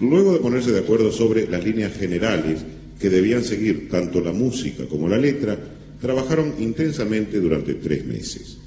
luego 0.00 0.32
de 0.32 0.40
ponerse 0.40 0.72
de 0.72 0.80
acuerdo 0.80 1.12
sobre 1.12 1.48
las 1.48 1.64
líneas 1.64 1.96
generales 1.96 2.64
que 2.98 3.10
debían 3.10 3.44
seguir 3.44 3.88
tanto 3.88 4.20
la 4.20 4.32
música 4.32 4.86
como 4.86 5.08
la 5.08 5.18
letra, 5.18 5.58
trabajaron 6.00 6.54
intensamente 6.58 7.40
durante 7.40 7.74
tres 7.74 8.04
meses. 8.04 8.58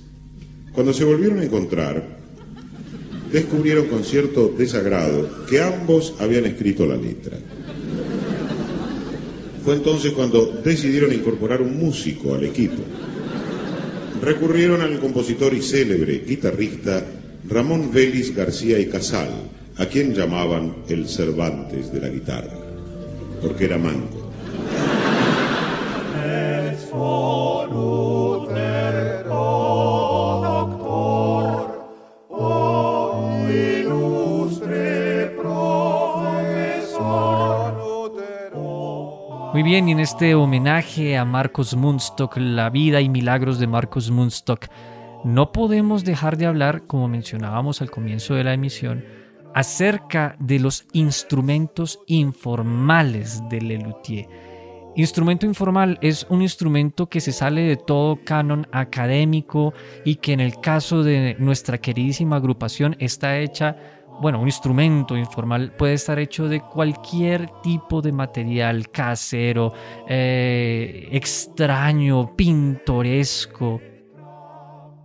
Cuando 0.71 0.93
se 0.93 1.03
volvieron 1.03 1.39
a 1.39 1.43
encontrar, 1.43 2.17
descubrieron 3.31 3.87
con 3.87 4.03
cierto 4.03 4.53
desagrado 4.57 5.45
que 5.49 5.61
ambos 5.61 6.13
habían 6.19 6.45
escrito 6.45 6.85
la 6.85 6.95
letra. 6.95 7.37
Fue 9.67 9.75
entonces 9.75 10.13
cuando 10.13 10.45
decidieron 10.63 11.11
incorporar 11.11 11.61
un 11.61 11.77
músico 11.77 12.33
al 12.33 12.45
equipo. 12.45 12.81
Recurrieron 14.21 14.79
al 14.79 14.97
compositor 14.97 15.53
y 15.53 15.61
célebre 15.61 16.23
guitarrista 16.25 17.03
Ramón 17.49 17.91
Vélez 17.91 18.33
García 18.33 18.79
y 18.79 18.85
Casal, 18.85 19.27
a 19.75 19.85
quien 19.87 20.13
llamaban 20.13 20.73
el 20.87 21.09
Cervantes 21.09 21.91
de 21.91 21.99
la 21.99 22.07
guitarra, 22.07 22.53
porque 23.41 23.65
era 23.65 23.77
manco. 23.77 24.31
Bien, 39.67 39.89
y 39.89 39.91
en 39.91 39.99
este 39.99 40.33
homenaje 40.33 41.17
a 41.17 41.25
Marcos 41.25 41.75
Munstock, 41.75 42.37
la 42.37 42.69
vida 42.69 43.01
y 43.01 43.09
milagros 43.09 43.59
de 43.59 43.67
Marcos 43.67 44.09
Munstock, 44.09 44.67
no 45.25 45.51
podemos 45.51 46.05
dejar 46.05 46.37
de 46.37 46.45
hablar, 46.45 46.87
como 46.87 47.09
mencionábamos 47.09 47.81
al 47.81 47.91
comienzo 47.91 48.33
de 48.35 48.45
la 48.45 48.53
emisión, 48.53 49.03
acerca 49.53 50.37
de 50.39 50.59
los 50.59 50.85
instrumentos 50.93 51.99
informales 52.07 53.43
de 53.49 53.59
Lelutier. 53.59 54.29
Instrumento 54.95 55.45
informal 55.45 55.99
es 56.01 56.25
un 56.29 56.41
instrumento 56.41 57.09
que 57.09 57.19
se 57.19 57.33
sale 57.33 57.63
de 57.63 57.75
todo 57.75 58.23
canon 58.23 58.67
académico 58.71 59.73
y 60.05 60.15
que 60.15 60.31
en 60.31 60.39
el 60.39 60.61
caso 60.61 61.03
de 61.03 61.35
nuestra 61.39 61.77
queridísima 61.77 62.37
agrupación 62.37 62.95
está 62.99 63.37
hecha 63.37 63.75
bueno, 64.21 64.39
un 64.39 64.47
instrumento 64.47 65.15
informal 65.15 65.71
puede 65.71 65.93
estar 65.93 66.19
hecho 66.19 66.47
de 66.47 66.61
cualquier 66.61 67.49
tipo 67.61 68.01
de 68.01 68.11
material 68.11 68.89
casero, 68.89 69.73
eh, 70.07 71.07
extraño, 71.11 72.35
pintoresco. 72.35 73.81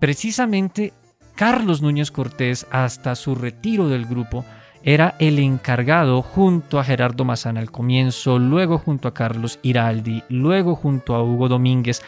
Precisamente 0.01 0.92
Carlos 1.35 1.83
Núñez 1.83 2.11
Cortés, 2.11 2.66
hasta 2.70 3.14
su 3.14 3.35
retiro 3.35 3.88
del 3.88 4.07
grupo, 4.07 4.44
era 4.85 5.14
el 5.18 5.38
encargado 5.38 6.22
junto 6.22 6.79
a 6.79 6.85
Gerardo 6.85 7.25
Mazán 7.25 7.57
al 7.57 7.70
comienzo, 7.70 8.38
luego 8.38 8.79
junto 8.79 9.09
a 9.09 9.14
Carlos 9.14 9.59
Iraldi, 9.62 10.25
luego 10.29 10.75
junto 10.75 11.14
a 11.14 11.22
Hugo 11.22 11.48
Domínguez, 11.48 12.03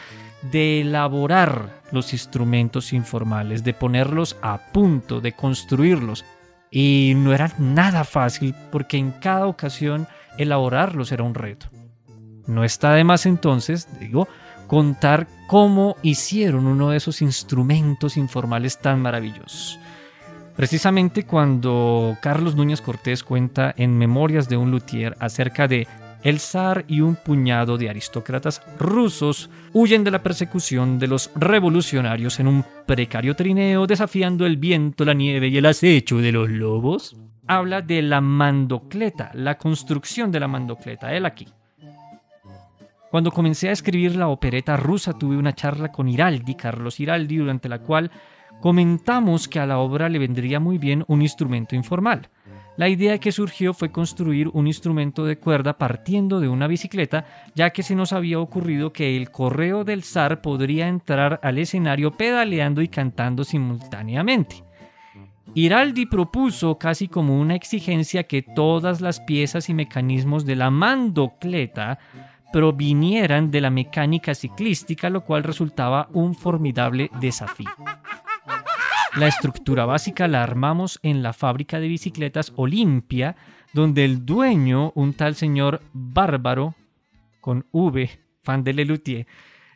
de 0.51 0.81
elaborar 0.81 1.81
los 1.91 2.13
instrumentos 2.13 2.93
informales, 2.93 3.63
de 3.63 3.73
ponerlos 3.73 4.37
a 4.41 4.57
punto, 4.57 5.21
de 5.21 5.31
construirlos. 5.31 6.25
Y 6.77 7.13
no 7.15 7.33
era 7.33 7.53
nada 7.57 8.03
fácil 8.03 8.53
porque 8.69 8.97
en 8.97 9.11
cada 9.11 9.47
ocasión 9.47 10.09
elaborarlos 10.37 11.13
era 11.13 11.23
un 11.23 11.33
reto. 11.33 11.67
No 12.47 12.65
está 12.65 12.91
de 12.91 13.05
más 13.05 13.25
entonces, 13.25 13.87
digo, 13.97 14.27
contar 14.67 15.25
cómo 15.47 15.95
hicieron 16.01 16.67
uno 16.67 16.89
de 16.89 16.97
esos 16.97 17.21
instrumentos 17.21 18.17
informales 18.17 18.77
tan 18.77 19.01
maravillosos. 19.01 19.79
Precisamente 20.57 21.23
cuando 21.23 22.17
Carlos 22.21 22.57
Núñez 22.57 22.81
Cortés 22.81 23.23
cuenta 23.23 23.73
en 23.77 23.97
Memorias 23.97 24.49
de 24.49 24.57
un 24.57 24.69
luthier 24.69 25.15
acerca 25.21 25.69
de 25.69 25.87
el 26.25 26.39
zar 26.39 26.85
y 26.87 27.01
un 27.01 27.15
puñado 27.15 27.77
de 27.77 27.87
aristócratas 27.87 28.63
rusos 28.79 29.51
huyen 29.73 30.03
de 30.03 30.09
la 30.09 30.23
persecución 30.23 30.97
de 30.97 31.05
los 31.05 31.29
revolucionarios 31.35 32.39
en 32.39 32.47
un 32.47 32.65
precario 32.87 33.35
trineo 33.35 33.85
desafiando 33.85 34.47
el 34.47 34.57
viento, 34.57 35.05
la 35.05 35.13
nieve 35.13 35.49
y 35.49 35.57
el 35.57 35.67
acecho 35.67 36.17
de 36.17 36.31
los 36.31 36.49
lobos. 36.49 37.15
Habla 37.45 37.83
de 37.83 38.01
la 38.01 38.21
mandocleta, 38.21 39.29
la 39.35 39.59
construcción 39.59 40.31
de 40.31 40.39
la 40.39 40.47
mandocleta, 40.47 41.13
él 41.13 41.27
aquí. 41.27 41.47
Cuando 43.11 43.31
comencé 43.31 43.69
a 43.69 43.73
escribir 43.73 44.15
la 44.15 44.27
opereta 44.27 44.75
rusa 44.77 45.13
tuve 45.13 45.37
una 45.37 45.53
charla 45.53 45.91
con 45.91 46.09
Iraldi, 46.09 46.55
Carlos 46.55 46.99
Iraldi, 46.99 47.37
durante 47.37 47.69
la 47.69 47.79
cual 47.79 48.09
comentamos 48.61 49.47
que 49.47 49.59
a 49.59 49.67
la 49.67 49.77
obra 49.77 50.09
le 50.09 50.17
vendría 50.17 50.59
muy 50.59 50.79
bien 50.79 51.05
un 51.07 51.21
instrumento 51.21 51.75
informal. 51.75 52.29
La 52.77 52.89
idea 52.89 53.19
que 53.19 53.31
surgió 53.31 53.73
fue 53.73 53.91
construir 53.91 54.49
un 54.49 54.67
instrumento 54.67 55.23
de 55.23 55.37
cuerda 55.37 55.77
partiendo 55.77 56.41
de 56.41 56.49
una 56.49 56.67
bicicleta, 56.67 57.25
ya 57.55 57.69
que 57.69 57.83
se 57.83 57.95
nos 57.95 58.11
había 58.11 58.39
ocurrido 58.39 58.91
que 58.91 59.15
el 59.15 59.31
correo 59.31 59.85
del 59.85 60.03
zar 60.03 60.41
podría 60.41 60.89
entrar 60.89 61.39
al 61.41 61.57
escenario 61.57 62.11
pedaleando 62.11 62.81
y 62.81 62.89
cantando 62.89 63.45
simultáneamente. 63.45 64.63
Iraldi 65.53 66.05
propuso 66.05 66.77
casi 66.77 67.07
como 67.07 67.39
una 67.39 67.55
exigencia 67.55 68.23
que 68.23 68.41
todas 68.41 68.99
las 68.99 69.21
piezas 69.21 69.69
y 69.69 69.73
mecanismos 69.73 70.45
de 70.45 70.57
la 70.57 70.69
mandocleta 70.69 71.97
provinieran 72.51 73.51
de 73.51 73.61
la 73.61 73.69
mecánica 73.69 74.35
ciclística, 74.35 75.09
lo 75.09 75.23
cual 75.23 75.43
resultaba 75.43 76.09
un 76.11 76.35
formidable 76.35 77.09
desafío. 77.21 77.69
La 79.15 79.27
estructura 79.27 79.85
básica 79.85 80.27
la 80.27 80.43
armamos 80.43 80.99
en 81.01 81.23
la 81.23 81.31
fábrica 81.31 81.79
de 81.79 81.87
bicicletas 81.87 82.51
Olimpia, 82.57 83.37
donde 83.71 84.03
el 84.03 84.25
dueño, 84.25 84.91
un 84.93 85.13
tal 85.13 85.35
señor 85.35 85.81
Bárbaro, 85.93 86.75
con 87.39 87.65
V, 87.71 88.09
fan 88.41 88.65
de 88.65 88.73
Lelutier, 88.73 89.25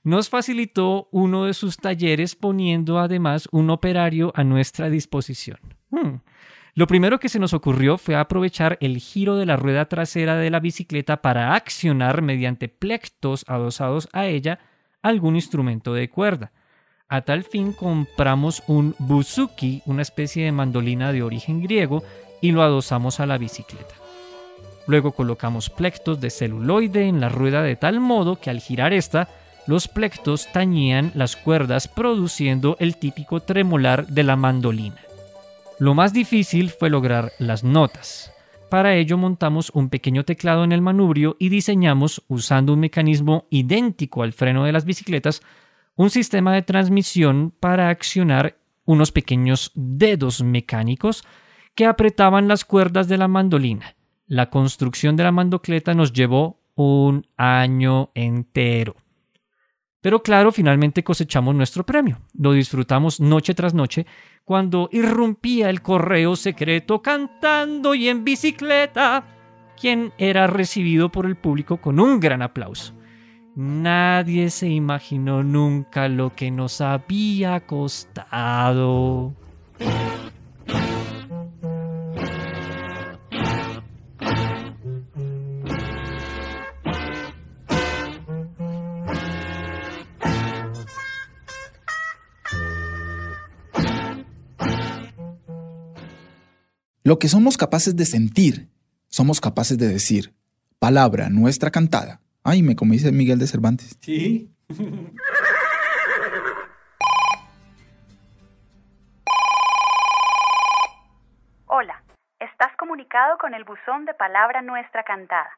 nos 0.03 0.27
facilitó 0.27 1.07
uno 1.11 1.45
de 1.45 1.53
sus 1.53 1.77
talleres 1.77 2.35
poniendo 2.35 2.99
además 2.99 3.47
un 3.53 3.69
operario 3.69 4.33
a 4.35 4.43
nuestra 4.43 4.89
disposición. 4.89 5.59
Hmm. 5.89 6.17
Lo 6.73 6.87
primero 6.87 7.19
que 7.19 7.29
se 7.29 7.39
nos 7.39 7.53
ocurrió 7.53 7.97
fue 7.97 8.15
aprovechar 8.15 8.77
el 8.81 8.97
giro 8.97 9.37
de 9.37 9.45
la 9.45 9.55
rueda 9.55 9.85
trasera 9.85 10.35
de 10.35 10.49
la 10.49 10.59
bicicleta 10.59 11.21
para 11.21 11.55
accionar 11.55 12.21
mediante 12.21 12.67
plectos 12.67 13.45
adosados 13.47 14.09
a 14.11 14.27
ella 14.27 14.59
algún 15.01 15.35
instrumento 15.35 15.93
de 15.93 16.09
cuerda. 16.09 16.51
A 17.11 17.21
tal 17.21 17.43
fin 17.43 17.73
compramos 17.73 18.61
un 18.67 18.93
buzuki, 18.99 19.81
una 19.87 20.03
especie 20.03 20.45
de 20.45 20.51
mandolina 20.51 21.11
de 21.11 21.23
origen 21.23 21.63
griego, 21.63 22.03
y 22.39 22.51
lo 22.51 22.61
adosamos 22.61 23.19
a 23.19 23.25
la 23.25 23.39
bicicleta. 23.39 23.95
Luego 24.85 25.13
colocamos 25.13 25.71
plectos 25.71 26.21
de 26.21 26.29
celuloide 26.29 27.07
en 27.07 27.19
la 27.19 27.29
rueda 27.29 27.63
de 27.63 27.75
tal 27.75 27.99
modo 27.99 28.35
que 28.35 28.51
al 28.51 28.59
girar 28.59 28.93
esta, 28.93 29.27
los 29.65 29.87
plectos 29.87 30.51
tañían 30.51 31.11
las 31.15 31.35
cuerdas 31.35 31.87
produciendo 31.87 32.77
el 32.79 32.95
típico 32.95 33.39
tremolar 33.39 34.05
de 34.07 34.23
la 34.23 34.35
mandolina. 34.35 35.01
Lo 35.79 35.95
más 35.95 36.13
difícil 36.13 36.69
fue 36.69 36.91
lograr 36.91 37.31
las 37.39 37.63
notas. 37.63 38.31
Para 38.69 38.95
ello 38.95 39.17
montamos 39.17 39.71
un 39.73 39.89
pequeño 39.89 40.25
teclado 40.25 40.63
en 40.63 40.71
el 40.71 40.81
manubrio 40.81 41.37
y 41.39 41.49
diseñamos, 41.49 42.21
usando 42.27 42.73
un 42.73 42.81
mecanismo 42.81 43.45
idéntico 43.49 44.21
al 44.21 44.33
freno 44.33 44.63
de 44.63 44.73
las 44.73 44.85
bicicletas, 44.85 45.41
un 45.99 46.09
sistema 46.09 46.53
de 46.53 46.61
transmisión 46.61 47.53
para 47.59 47.89
accionar 47.89 48.57
unos 48.85 49.11
pequeños 49.11 49.73
dedos 49.75 50.41
mecánicos 50.41 51.25
que 51.75 51.85
apretaban 51.85 52.47
las 52.47 52.63
cuerdas 52.63 53.09
de 53.09 53.17
la 53.17 53.27
mandolina. 53.27 53.97
La 54.25 54.49
construcción 54.49 55.17
de 55.17 55.25
la 55.25 55.33
mandocleta 55.33 55.93
nos 55.93 56.13
llevó 56.13 56.61
un 56.75 57.27
año 57.35 58.11
entero. 58.15 58.95
Pero 59.99 60.23
claro, 60.23 60.53
finalmente 60.53 61.03
cosechamos 61.03 61.53
nuestro 61.53 61.85
premio. 61.85 62.21
Lo 62.33 62.53
disfrutamos 62.53 63.19
noche 63.19 63.53
tras 63.53 63.73
noche 63.73 64.05
cuando 64.45 64.87
irrumpía 64.93 65.69
el 65.69 65.81
correo 65.81 66.37
secreto 66.37 67.01
cantando 67.01 67.93
y 67.93 68.07
en 68.07 68.23
bicicleta, 68.23 69.25
quien 69.77 70.13
era 70.17 70.47
recibido 70.47 71.11
por 71.11 71.25
el 71.25 71.35
público 71.35 71.81
con 71.81 71.99
un 71.99 72.21
gran 72.21 72.41
aplauso. 72.41 72.97
Nadie 73.55 74.49
se 74.49 74.69
imaginó 74.69 75.43
nunca 75.43 76.07
lo 76.07 76.35
que 76.35 76.51
nos 76.51 76.81
había 76.81 77.59
costado. 77.65 79.33
Lo 97.03 97.17
que 97.17 97.27
somos 97.27 97.57
capaces 97.57 97.95
de 97.95 98.05
sentir, 98.05 98.69
somos 99.07 99.41
capaces 99.41 99.79
de 99.79 99.87
decir. 99.87 100.35
Palabra 100.77 101.29
nuestra 101.29 101.71
cantada. 101.71 102.21
Ay, 102.43 102.63
me 102.63 102.75
como 102.75 102.93
dice 102.93 103.11
Miguel 103.11 103.37
de 103.39 103.47
Cervantes. 103.47 103.97
Sí. 104.01 104.53
Hola, 111.67 112.03
estás 112.39 112.75
comunicado 112.77 113.37
con 113.37 113.53
el 113.53 113.63
buzón 113.63 114.05
de 114.05 114.13
Palabra 114.13 114.61
Nuestra 114.61 115.03
Cantada. 115.03 115.51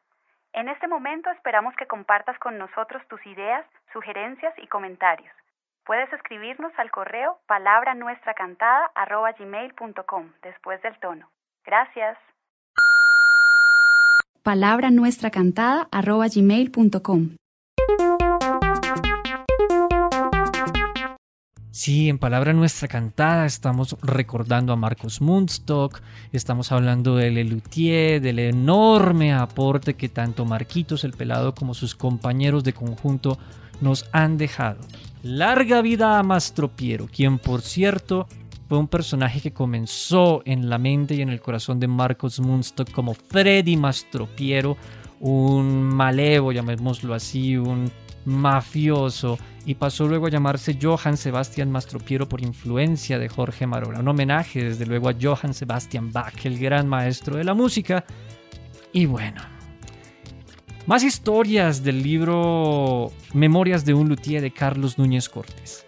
En 0.52 0.68
este 0.68 0.86
momento 0.86 1.30
esperamos 1.30 1.74
que 1.76 1.86
compartas 1.86 2.38
con 2.38 2.58
nosotros 2.58 3.02
tus 3.08 3.24
ideas, 3.26 3.64
sugerencias 3.92 4.54
y 4.58 4.66
comentarios. 4.66 5.32
Puedes 5.84 6.12
escribirnos 6.12 6.72
al 6.78 6.90
correo 6.90 7.38
palabranuestracantada.gmail.com 7.46 10.32
después 10.42 10.82
del 10.82 10.98
tono. 11.00 11.30
Gracias. 11.64 12.18
Palabra 14.42 14.90
Nuestra 14.90 15.30
Cantada.gmail.com 15.30 17.36
Sí, 21.70 22.08
en 22.08 22.18
palabra 22.18 22.52
nuestra 22.52 22.88
cantada 22.88 23.46
estamos 23.46 23.96
recordando 24.02 24.72
a 24.72 24.76
Marcos 24.76 25.20
Mundstock, 25.20 26.00
estamos 26.32 26.72
hablando 26.72 27.14
de 27.14 27.30
Lelutier, 27.30 28.20
del 28.20 28.40
enorme 28.40 29.32
aporte 29.32 29.94
que 29.94 30.08
tanto 30.08 30.44
Marquitos 30.44 31.04
el 31.04 31.12
Pelado 31.12 31.54
como 31.54 31.74
sus 31.74 31.94
compañeros 31.94 32.64
de 32.64 32.72
conjunto 32.72 33.38
nos 33.80 34.06
han 34.10 34.38
dejado. 34.38 34.80
Larga 35.22 35.82
vida 35.82 36.18
a 36.18 36.24
Mastropiero, 36.24 37.06
quien 37.06 37.38
por 37.38 37.62
cierto 37.62 38.26
fue 38.72 38.78
un 38.78 38.88
personaje 38.88 39.42
que 39.42 39.52
comenzó 39.52 40.40
en 40.46 40.70
la 40.70 40.78
mente 40.78 41.14
y 41.14 41.20
en 41.20 41.28
el 41.28 41.42
corazón 41.42 41.78
de 41.78 41.88
Marcos 41.88 42.40
Mundstock 42.40 42.90
como 42.90 43.12
Freddy 43.12 43.76
Mastropiero, 43.76 44.78
un 45.20 45.82
malevo, 45.82 46.52
llamémoslo 46.52 47.12
así, 47.12 47.58
un 47.58 47.92
mafioso 48.24 49.38
y 49.66 49.74
pasó 49.74 50.08
luego 50.08 50.26
a 50.26 50.30
llamarse 50.30 50.78
Johann 50.80 51.18
Sebastian 51.18 51.70
Mastropiero 51.70 52.26
por 52.26 52.40
influencia 52.40 53.18
de 53.18 53.28
Jorge 53.28 53.66
Marola. 53.66 54.00
Un 54.00 54.08
homenaje 54.08 54.64
desde 54.64 54.86
luego 54.86 55.10
a 55.10 55.14
Johann 55.20 55.52
Sebastian 55.52 56.10
Bach, 56.10 56.46
el 56.46 56.58
gran 56.58 56.88
maestro 56.88 57.36
de 57.36 57.44
la 57.44 57.52
música. 57.52 58.06
Y 58.90 59.04
bueno, 59.04 59.42
más 60.86 61.02
historias 61.02 61.84
del 61.84 62.02
libro 62.02 63.12
Memorias 63.34 63.84
de 63.84 63.92
un 63.92 64.08
luthier 64.08 64.40
de 64.40 64.50
Carlos 64.50 64.96
Núñez 64.96 65.28
Cortés. 65.28 65.84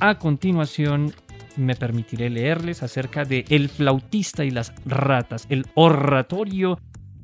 A 0.00 0.18
continuación 0.18 1.14
me 1.56 1.74
permitiré 1.74 2.30
leerles 2.30 2.82
acerca 2.82 3.24
de 3.24 3.44
El 3.48 3.68
flautista 3.68 4.44
y 4.44 4.50
las 4.50 4.72
ratas, 4.84 5.46
el 5.48 5.66
oratorio 5.74 6.78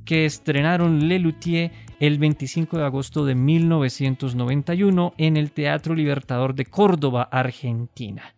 que 0.05 0.25
estrenaron 0.25 1.09
Le 1.09 1.19
Luthier 1.19 1.71
el 2.01 2.19
25 2.19 2.79
de 2.79 2.85
agosto 2.85 3.25
de 3.25 3.35
1991 3.35 5.15
en 5.17 5.37
el 5.37 5.53
Teatro 5.53 5.95
Libertador 5.95 6.55
de 6.55 6.67
Córdoba, 6.67 7.29
Argentina. 7.31 8.35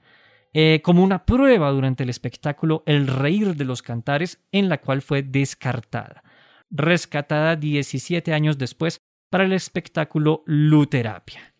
Eh, 0.52 0.80
como 0.84 1.02
una 1.02 1.24
prueba 1.24 1.70
durante 1.70 2.04
el 2.04 2.10
espectáculo 2.10 2.82
El 2.86 3.06
Reír 3.06 3.56
de 3.56 3.64
los 3.64 3.82
Cantares, 3.82 4.38
en 4.52 4.68
la 4.68 4.78
cual 4.78 5.02
fue 5.02 5.22
descartada, 5.22 6.22
rescatada 6.70 7.56
17 7.56 8.32
años 8.32 8.58
después 8.58 9.00
para 9.30 9.44
el 9.44 9.52
espectáculo 9.52 10.42
Luterapia. 10.46 11.53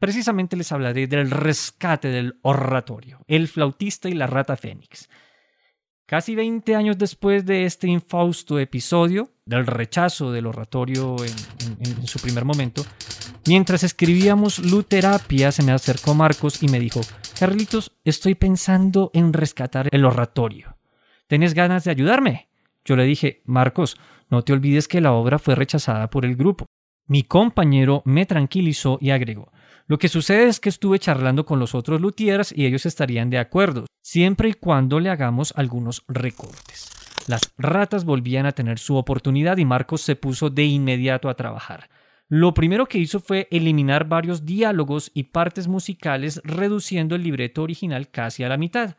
Precisamente 0.00 0.56
les 0.56 0.72
hablaré 0.72 1.06
del 1.06 1.30
rescate 1.30 2.08
del 2.08 2.38
oratorio, 2.40 3.20
el 3.28 3.48
flautista 3.48 4.08
y 4.08 4.14
la 4.14 4.26
rata 4.26 4.56
fénix. 4.56 5.10
Casi 6.06 6.34
20 6.34 6.74
años 6.74 6.96
después 6.96 7.44
de 7.44 7.66
este 7.66 7.86
infausto 7.86 8.58
episodio, 8.58 9.28
del 9.44 9.66
rechazo 9.66 10.32
del 10.32 10.46
oratorio 10.46 11.16
en, 11.22 12.06
su 12.06 12.18
primer 12.18 12.46
momento, 12.46 12.82
mientras 13.46 13.84
escribíamos 13.84 14.58
Luterapia 14.58 15.52
se 15.52 15.62
me 15.62 15.72
acercó 15.72 16.14
Marcos 16.14 16.62
y 16.62 16.68
me 16.68 16.80
dijo, 16.80 17.02
Carlitos, 17.38 17.92
estoy 18.02 18.34
pensando 18.34 19.10
en 19.12 19.34
rescatar 19.34 19.90
el 19.92 20.06
oratorio. 20.06 20.78
¿Tienes 21.26 21.52
ganas 21.52 21.84
de 21.84 21.90
ayudarme? 21.90 22.48
Yo 22.86 22.96
le 22.96 23.04
dije, 23.04 23.42
Marcos, 23.44 23.98
no 24.30 24.42
te 24.44 24.54
olvides 24.54 24.88
que 24.88 25.02
la 25.02 25.12
obra 25.12 25.38
fue 25.38 25.54
rechazada 25.56 26.08
por 26.08 26.24
el 26.24 26.36
grupo. 26.36 26.64
Mi 27.06 27.22
compañero 27.22 28.02
me 28.06 28.24
tranquilizó 28.24 28.96
y 29.00 29.10
agregó, 29.10 29.52
lo 29.90 29.98
que 29.98 30.08
sucede 30.08 30.44
es 30.44 30.60
que 30.60 30.68
estuve 30.68 31.00
charlando 31.00 31.44
con 31.44 31.58
los 31.58 31.74
otros 31.74 32.00
luthiers 32.00 32.54
y 32.56 32.64
ellos 32.64 32.86
estarían 32.86 33.28
de 33.28 33.38
acuerdo, 33.38 33.86
siempre 34.00 34.50
y 34.50 34.52
cuando 34.52 35.00
le 35.00 35.10
hagamos 35.10 35.52
algunos 35.56 36.04
recortes. 36.06 36.92
Las 37.26 37.52
ratas 37.58 38.04
volvían 38.04 38.46
a 38.46 38.52
tener 38.52 38.78
su 38.78 38.94
oportunidad 38.94 39.56
y 39.56 39.64
Marcos 39.64 40.02
se 40.02 40.14
puso 40.14 40.48
de 40.48 40.62
inmediato 40.62 41.28
a 41.28 41.34
trabajar. 41.34 41.90
Lo 42.28 42.54
primero 42.54 42.86
que 42.86 42.98
hizo 42.98 43.18
fue 43.18 43.48
eliminar 43.50 44.06
varios 44.06 44.46
diálogos 44.46 45.10
y 45.12 45.24
partes 45.24 45.66
musicales, 45.66 46.40
reduciendo 46.44 47.16
el 47.16 47.24
libreto 47.24 47.64
original 47.64 48.10
casi 48.10 48.44
a 48.44 48.48
la 48.48 48.58
mitad. 48.58 48.94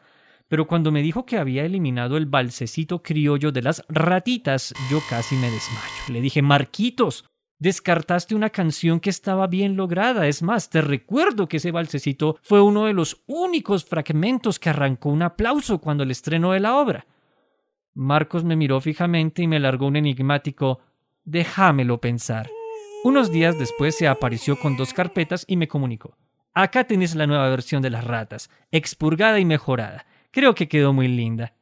Pero 0.49 0.67
cuando 0.67 0.91
me 0.91 1.01
dijo 1.01 1.25
que 1.25 1.37
había 1.37 1.63
eliminado 1.63 2.17
el 2.17 2.25
balsecito 2.25 3.01
criollo 3.01 3.53
de 3.53 3.61
las 3.61 3.85
ratitas, 3.87 4.73
yo 4.91 4.99
casi 5.09 5.35
me 5.35 5.49
desmayo. 5.49 6.03
Le 6.09 6.19
dije, 6.19 6.41
Marquitos, 6.41 7.30
descartaste 7.61 8.33
una 8.33 8.49
canción 8.49 8.99
que 8.99 9.11
estaba 9.11 9.45
bien 9.45 9.77
lograda. 9.77 10.27
Es 10.27 10.41
más, 10.41 10.71
te 10.71 10.81
recuerdo 10.81 11.47
que 11.47 11.57
ese 11.57 11.71
balsecito 11.71 12.39
fue 12.41 12.59
uno 12.59 12.85
de 12.85 12.93
los 12.93 13.21
únicos 13.27 13.85
fragmentos 13.85 14.57
que 14.57 14.71
arrancó 14.71 15.09
un 15.09 15.21
aplauso 15.21 15.79
cuando 15.79 16.01
el 16.01 16.09
estreno 16.09 16.53
de 16.53 16.59
la 16.59 16.75
obra. 16.75 17.05
Marcos 17.93 18.43
me 18.43 18.55
miró 18.55 18.81
fijamente 18.81 19.43
y 19.43 19.47
me 19.47 19.59
largó 19.59 19.85
un 19.85 19.95
enigmático 19.95 20.79
Déjamelo 21.23 22.01
pensar. 22.01 22.49
Unos 23.03 23.31
días 23.31 23.59
después 23.59 23.95
se 23.95 24.07
apareció 24.07 24.59
con 24.59 24.75
dos 24.75 24.91
carpetas 24.91 25.45
y 25.47 25.55
me 25.55 25.67
comunicó. 25.67 26.17
Acá 26.55 26.85
tenés 26.85 27.13
la 27.13 27.27
nueva 27.27 27.47
versión 27.49 27.83
de 27.83 27.91
las 27.91 28.03
ratas, 28.03 28.49
expurgada 28.71 29.39
y 29.39 29.45
mejorada. 29.45 30.07
Creo 30.31 30.55
que 30.55 30.67
quedó 30.67 30.93
muy 30.93 31.07
linda. 31.07 31.53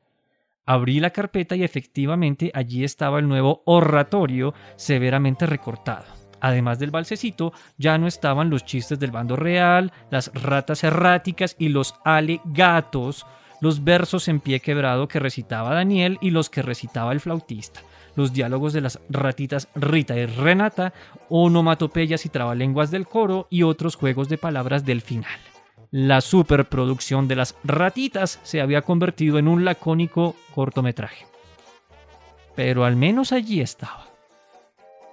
Abrí 0.69 0.99
la 0.99 1.09
carpeta 1.09 1.55
y 1.55 1.63
efectivamente 1.63 2.51
allí 2.53 2.83
estaba 2.83 3.17
el 3.17 3.27
nuevo 3.27 3.63
oratorio 3.65 4.53
severamente 4.75 5.47
recortado. 5.47 6.05
Además 6.41 6.77
del 6.77 6.91
balsecito, 6.91 7.53
ya 7.79 7.97
no 7.97 8.05
estaban 8.05 8.51
los 8.51 8.65
chistes 8.65 8.99
del 8.99 9.09
bando 9.09 9.35
real, 9.35 9.91
las 10.11 10.31
ratas 10.31 10.83
erráticas 10.83 11.55
y 11.57 11.69
los 11.69 11.95
alegatos, 12.05 13.25
los 13.61 13.83
versos 13.83 14.27
en 14.27 14.41
pie 14.41 14.59
quebrado 14.59 15.07
que 15.07 15.17
recitaba 15.17 15.73
Daniel 15.73 16.19
y 16.21 16.29
los 16.29 16.51
que 16.51 16.61
recitaba 16.61 17.13
el 17.13 17.19
flautista, 17.19 17.81
los 18.15 18.31
diálogos 18.31 18.71
de 18.71 18.81
las 18.81 18.99
ratitas 19.09 19.69
Rita 19.73 20.15
y 20.19 20.27
Renata, 20.27 20.93
onomatopeyas 21.29 22.27
y 22.27 22.29
trabalenguas 22.29 22.91
del 22.91 23.07
coro 23.07 23.47
y 23.49 23.63
otros 23.63 23.95
juegos 23.95 24.29
de 24.29 24.37
palabras 24.37 24.85
del 24.85 25.01
final. 25.01 25.48
La 25.91 26.21
superproducción 26.21 27.27
de 27.27 27.35
las 27.35 27.55
ratitas 27.63 28.39
se 28.43 28.61
había 28.61 28.83
convertido 28.83 29.39
en 29.39 29.47
un 29.47 29.65
lacónico 29.65 30.35
cortometraje. 30.53 31.25
Pero 32.55 32.85
al 32.85 32.95
menos 32.95 33.31
allí 33.31 33.59
estaba. 33.59 34.07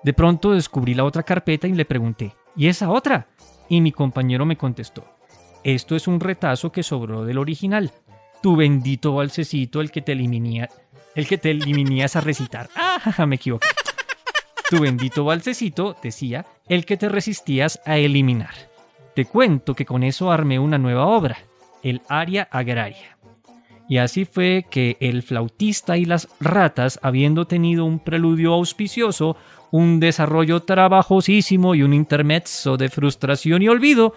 De 0.03 0.13
pronto 0.13 0.53
descubrí 0.53 0.93
la 0.93 1.05
otra 1.05 1.23
carpeta 1.23 1.67
y 1.67 1.73
le 1.73 1.87
pregunté, 1.87 2.35
¿y 2.55 2.69
esa 2.69 2.91
otra? 2.91 3.27
Y 3.71 3.81
mi 3.81 3.91
compañero 3.91 4.45
me 4.45 4.59
contestó, 4.59 5.05
esto 5.65 5.97
es 5.97 6.07
un 6.07 6.21
retazo 6.21 6.71
que 6.71 6.83
sobró 6.83 7.25
del 7.25 7.39
original. 7.39 7.93
Tu 8.43 8.55
bendito 8.55 9.15
balsecito, 9.15 9.81
el 9.81 9.91
que 9.91 10.03
te 10.03 10.13
eliminía, 10.13 10.69
el 11.15 11.27
que 11.27 11.39
te 11.39 11.53
eliminías 11.53 12.17
a 12.17 12.21
recitar. 12.21 12.69
Ah, 12.77 13.25
me 13.27 13.37
equivoqué. 13.37 13.67
Tu 14.69 14.79
bendito 14.79 15.25
balsecito, 15.25 15.97
decía, 16.03 16.45
el 16.69 16.85
que 16.85 16.99
te 16.99 17.09
resistías 17.09 17.81
a 17.87 17.97
eliminar. 17.97 18.76
Te 19.17 19.25
cuento 19.25 19.73
que 19.73 19.87
con 19.87 20.03
eso 20.03 20.31
armé 20.31 20.59
una 20.59 20.77
nueva 20.77 21.07
obra, 21.07 21.39
el 21.83 22.03
Aria 22.07 22.47
Agraria. 22.51 23.17
Y 23.89 23.97
así 23.97 24.27
fue 24.27 24.67
que 24.71 24.99
el 25.01 25.23
flautista 25.23 25.97
y 25.97 26.05
las 26.05 26.29
ratas, 26.39 27.01
habiendo 27.03 27.47
tenido 27.47 27.87
un 27.87 27.99
preludio 27.99 28.53
auspicioso, 28.53 29.39
un 29.71 30.01
desarrollo 30.01 30.61
trabajosísimo 30.61 31.75
y 31.75 31.83
un 31.83 31.95
intermezzo 31.95 32.77
de 32.77 32.91
frustración 32.91 33.63
y 33.63 33.69
olvido, 33.69 34.13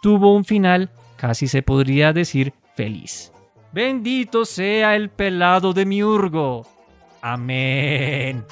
tuvo 0.00 0.34
un 0.34 0.46
final, 0.46 0.88
casi 1.18 1.46
se 1.46 1.60
podría 1.60 2.14
decir, 2.14 2.54
feliz. 2.74 3.30
Bendito 3.70 4.46
sea 4.46 4.96
el 4.96 5.10
pelado 5.10 5.74
de 5.74 5.84
Miurgo. 5.84 6.66
Amén. 7.20 8.46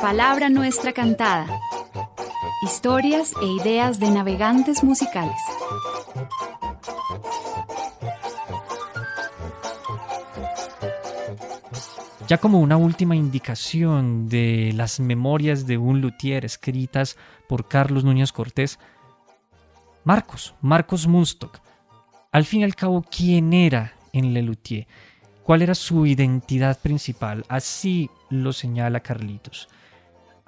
Palabra 0.00 0.48
nuestra 0.48 0.92
cantada. 0.92 1.46
Historias 2.62 3.32
e 3.42 3.46
ideas 3.46 3.98
de 3.98 4.10
navegantes 4.10 4.84
musicales. 4.84 5.36
Ya 12.28 12.38
como 12.38 12.60
una 12.60 12.76
última 12.76 13.16
indicación 13.16 14.28
de 14.28 14.72
las 14.76 15.00
memorias 15.00 15.66
de 15.66 15.78
un 15.78 16.00
luthier 16.00 16.44
escritas 16.44 17.16
por 17.48 17.66
Carlos 17.66 18.04
Núñez 18.04 18.30
Cortés, 18.30 18.78
Marcos, 20.04 20.54
Marcos 20.60 21.08
Munstock, 21.08 21.58
al 22.30 22.44
fin 22.44 22.60
y 22.60 22.64
al 22.64 22.76
cabo, 22.76 23.02
¿quién 23.02 23.52
era 23.52 23.94
en 24.12 24.32
Le 24.32 24.42
Luthier? 24.42 24.86
¿Cuál 25.42 25.62
era 25.62 25.74
su 25.74 26.06
identidad 26.06 26.78
principal? 26.78 27.44
Así 27.48 28.10
lo 28.30 28.52
señala 28.52 29.00
Carlitos. 29.00 29.68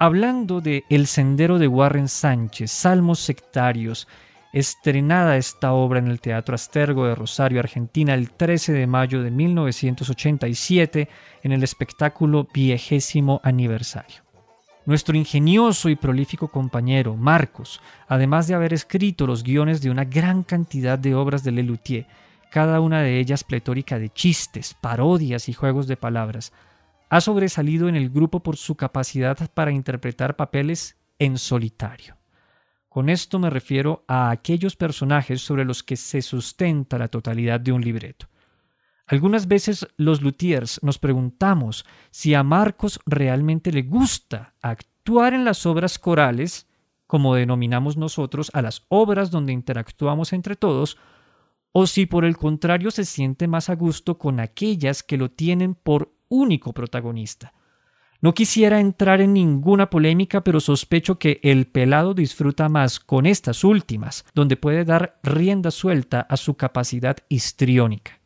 Hablando 0.03 0.61
de 0.61 0.83
El 0.89 1.05
Sendero 1.05 1.59
de 1.59 1.67
Warren 1.67 2.07
Sánchez, 2.07 2.71
Salmos 2.71 3.19
Sectarios, 3.19 4.07
estrenada 4.51 5.37
esta 5.37 5.73
obra 5.73 5.99
en 5.99 6.07
el 6.07 6.19
Teatro 6.19 6.55
Astergo 6.55 7.05
de 7.05 7.13
Rosario, 7.13 7.59
Argentina, 7.59 8.15
el 8.15 8.31
13 8.31 8.73
de 8.73 8.87
mayo 8.87 9.21
de 9.21 9.29
1987, 9.29 11.07
en 11.43 11.51
el 11.51 11.61
espectáculo 11.61 12.47
Viejésimo 12.51 13.41
Aniversario. 13.43 14.23
Nuestro 14.87 15.15
ingenioso 15.15 15.87
y 15.87 15.95
prolífico 15.95 16.47
compañero, 16.47 17.15
Marcos, 17.15 17.79
además 18.07 18.47
de 18.47 18.55
haber 18.55 18.73
escrito 18.73 19.27
los 19.27 19.43
guiones 19.43 19.83
de 19.83 19.91
una 19.91 20.05
gran 20.05 20.41
cantidad 20.41 20.97
de 20.97 21.13
obras 21.13 21.43
de 21.43 21.51
Lelutier, 21.51 22.07
cada 22.49 22.81
una 22.81 23.03
de 23.03 23.19
ellas 23.19 23.43
pletórica 23.43 23.99
de 23.99 24.09
chistes, 24.09 24.73
parodias 24.73 25.47
y 25.47 25.53
juegos 25.53 25.85
de 25.85 25.95
palabras, 25.95 26.53
ha 27.11 27.19
sobresalido 27.19 27.89
en 27.89 27.97
el 27.97 28.09
grupo 28.09 28.41
por 28.41 28.55
su 28.55 28.75
capacidad 28.75 29.37
para 29.53 29.73
interpretar 29.73 30.37
papeles 30.37 30.97
en 31.19 31.37
solitario. 31.37 32.15
Con 32.87 33.09
esto 33.09 33.37
me 33.37 33.49
refiero 33.49 34.05
a 34.07 34.29
aquellos 34.29 34.77
personajes 34.77 35.41
sobre 35.41 35.65
los 35.65 35.83
que 35.83 35.97
se 35.97 36.21
sustenta 36.21 36.97
la 36.97 37.09
totalidad 37.09 37.59
de 37.59 37.73
un 37.73 37.81
libreto. 37.81 38.27
Algunas 39.07 39.49
veces 39.49 39.85
los 39.97 40.21
luthiers 40.21 40.81
nos 40.83 40.99
preguntamos 40.99 41.85
si 42.11 42.33
a 42.33 42.43
Marcos 42.43 42.97
realmente 43.05 43.73
le 43.73 43.81
gusta 43.81 44.55
actuar 44.61 45.33
en 45.33 45.43
las 45.43 45.65
obras 45.65 45.99
corales, 45.99 46.69
como 47.07 47.35
denominamos 47.35 47.97
nosotros 47.97 48.49
a 48.53 48.61
las 48.61 48.85
obras 48.87 49.31
donde 49.31 49.51
interactuamos 49.51 50.31
entre 50.31 50.55
todos, 50.55 50.97
o 51.73 51.87
si 51.87 52.05
por 52.05 52.23
el 52.23 52.37
contrario 52.37 52.89
se 52.89 53.03
siente 53.03 53.49
más 53.49 53.69
a 53.69 53.75
gusto 53.75 54.17
con 54.17 54.39
aquellas 54.39 55.03
que 55.03 55.17
lo 55.17 55.29
tienen 55.29 55.75
por 55.75 56.13
único 56.31 56.73
protagonista. 56.73 57.53
No 58.21 58.33
quisiera 58.33 58.79
entrar 58.79 59.19
en 59.19 59.33
ninguna 59.33 59.89
polémica, 59.89 60.43
pero 60.43 60.59
sospecho 60.59 61.19
que 61.19 61.39
el 61.43 61.67
pelado 61.67 62.13
disfruta 62.13 62.69
más 62.69 62.99
con 62.99 63.25
estas 63.25 63.63
últimas, 63.63 64.25
donde 64.33 64.57
puede 64.57 64.85
dar 64.85 65.19
rienda 65.23 65.71
suelta 65.71 66.21
a 66.21 66.37
su 66.37 66.55
capacidad 66.55 67.17
histriónica. 67.29 68.19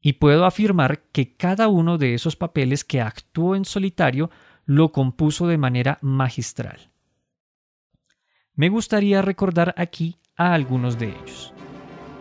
Y 0.00 0.14
puedo 0.14 0.44
afirmar 0.44 1.02
que 1.10 1.36
cada 1.36 1.66
uno 1.66 1.98
de 1.98 2.14
esos 2.14 2.36
papeles 2.36 2.84
que 2.84 3.00
actuó 3.00 3.56
en 3.56 3.64
solitario 3.64 4.30
lo 4.64 4.92
compuso 4.92 5.48
de 5.48 5.58
manera 5.58 5.98
magistral. 6.00 6.90
Me 8.54 8.68
gustaría 8.68 9.20
recordar 9.20 9.74
aquí 9.76 10.16
a 10.36 10.54
algunos 10.54 10.98
de 10.98 11.08
ellos. 11.08 11.52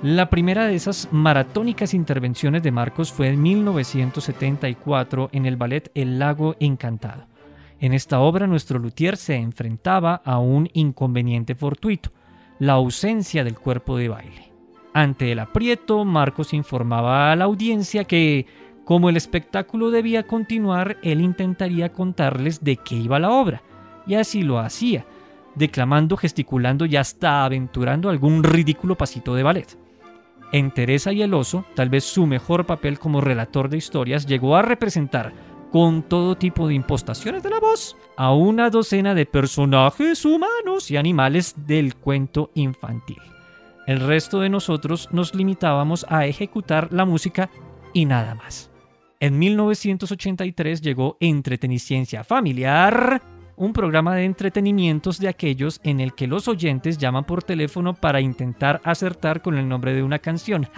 La 0.03 0.29
primera 0.29 0.67
de 0.67 0.75
esas 0.75 1.09
maratónicas 1.11 1.95
intervenciones 1.95 2.61
de 2.61 2.71
Marcos 2.71 3.11
fue 3.11 3.29
en 3.29 3.41
1974 3.41 5.29
en 5.31 5.47
el 5.47 5.57
ballet 5.57 5.89
El 5.95 6.19
lago 6.19 6.55
encantado. 6.59 7.25
En 7.79 7.93
esta 7.93 8.19
obra 8.19 8.45
nuestro 8.45 8.77
luthier 8.77 9.17
se 9.17 9.33
enfrentaba 9.37 10.21
a 10.23 10.37
un 10.37 10.69
inconveniente 10.73 11.55
fortuito, 11.55 12.11
la 12.59 12.73
ausencia 12.73 13.43
del 13.43 13.57
cuerpo 13.57 13.97
de 13.97 14.09
baile. 14.09 14.51
Ante 14.93 15.31
el 15.31 15.39
aprieto, 15.39 16.05
Marcos 16.05 16.53
informaba 16.53 17.31
a 17.31 17.35
la 17.35 17.45
audiencia 17.45 18.03
que, 18.03 18.45
como 18.85 19.09
el 19.09 19.17
espectáculo 19.17 19.89
debía 19.89 20.27
continuar, 20.27 20.97
él 21.01 21.21
intentaría 21.21 21.91
contarles 21.91 22.63
de 22.63 22.77
qué 22.77 22.93
iba 22.93 23.17
la 23.17 23.31
obra, 23.31 23.63
y 24.05 24.13
así 24.13 24.43
lo 24.43 24.59
hacía, 24.59 25.07
declamando, 25.55 26.17
gesticulando 26.17 26.85
y 26.85 26.97
hasta 26.97 27.45
aventurando 27.45 28.11
algún 28.11 28.43
ridículo 28.43 28.95
pasito 28.95 29.33
de 29.33 29.41
ballet. 29.41 29.86
En 30.51 30.71
Teresa 30.71 31.11
y 31.11 31.21
el 31.21 31.33
oso, 31.33 31.65
tal 31.75 31.89
vez 31.89 32.05
su 32.05 32.25
mejor 32.25 32.65
papel 32.65 32.99
como 32.99 33.21
relator 33.21 33.69
de 33.69 33.77
historias 33.77 34.25
llegó 34.25 34.55
a 34.55 34.61
representar, 34.61 35.33
con 35.71 36.03
todo 36.03 36.37
tipo 36.37 36.67
de 36.67 36.73
impostaciones 36.73 37.43
de 37.43 37.49
la 37.49 37.59
voz, 37.59 37.97
a 38.15 38.33
una 38.33 38.69
docena 38.69 39.13
de 39.13 39.25
personajes 39.25 40.23
humanos 40.23 40.89
y 40.89 40.97
animales 40.97 41.55
del 41.67 41.95
cuento 41.95 42.51
infantil. 42.55 43.19
El 43.85 43.99
resto 43.99 44.39
de 44.39 44.49
nosotros 44.49 45.09
nos 45.11 45.35
limitábamos 45.35 46.05
a 46.09 46.25
ejecutar 46.25 46.91
la 46.91 47.05
música 47.05 47.49
y 47.93 48.05
nada 48.05 48.35
más. 48.35 48.69
En 49.19 49.39
1983 49.39 50.81
llegó 50.81 51.17
Entreteniciencia 51.19 52.23
Familiar, 52.23 53.21
un 53.57 53.73
programa 53.73 54.15
de 54.15 54.23
entretenimientos 54.23 55.19
de 55.19 55.27
aquellos 55.27 55.81
en 55.83 55.99
el 55.99 56.13
que 56.13 56.27
los 56.27 56.47
oyentes 56.47 56.97
llaman 56.99 57.25
por 57.25 57.43
teléfono 57.43 57.95
para 57.95 58.21
intentar 58.21 58.79
acertar 58.83 59.41
con 59.41 59.57
el 59.57 59.67
nombre 59.67 59.93
de 59.93 60.03
una 60.03 60.19
canción. 60.19 60.69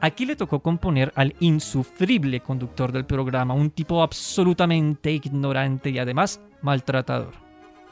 Aquí 0.00 0.26
le 0.26 0.36
tocó 0.36 0.60
componer 0.60 1.12
al 1.14 1.34
insufrible 1.40 2.40
conductor 2.40 2.92
del 2.92 3.06
programa, 3.06 3.54
un 3.54 3.70
tipo 3.70 4.02
absolutamente 4.02 5.12
ignorante 5.12 5.90
y 5.90 5.98
además 5.98 6.40
maltratador. 6.60 7.32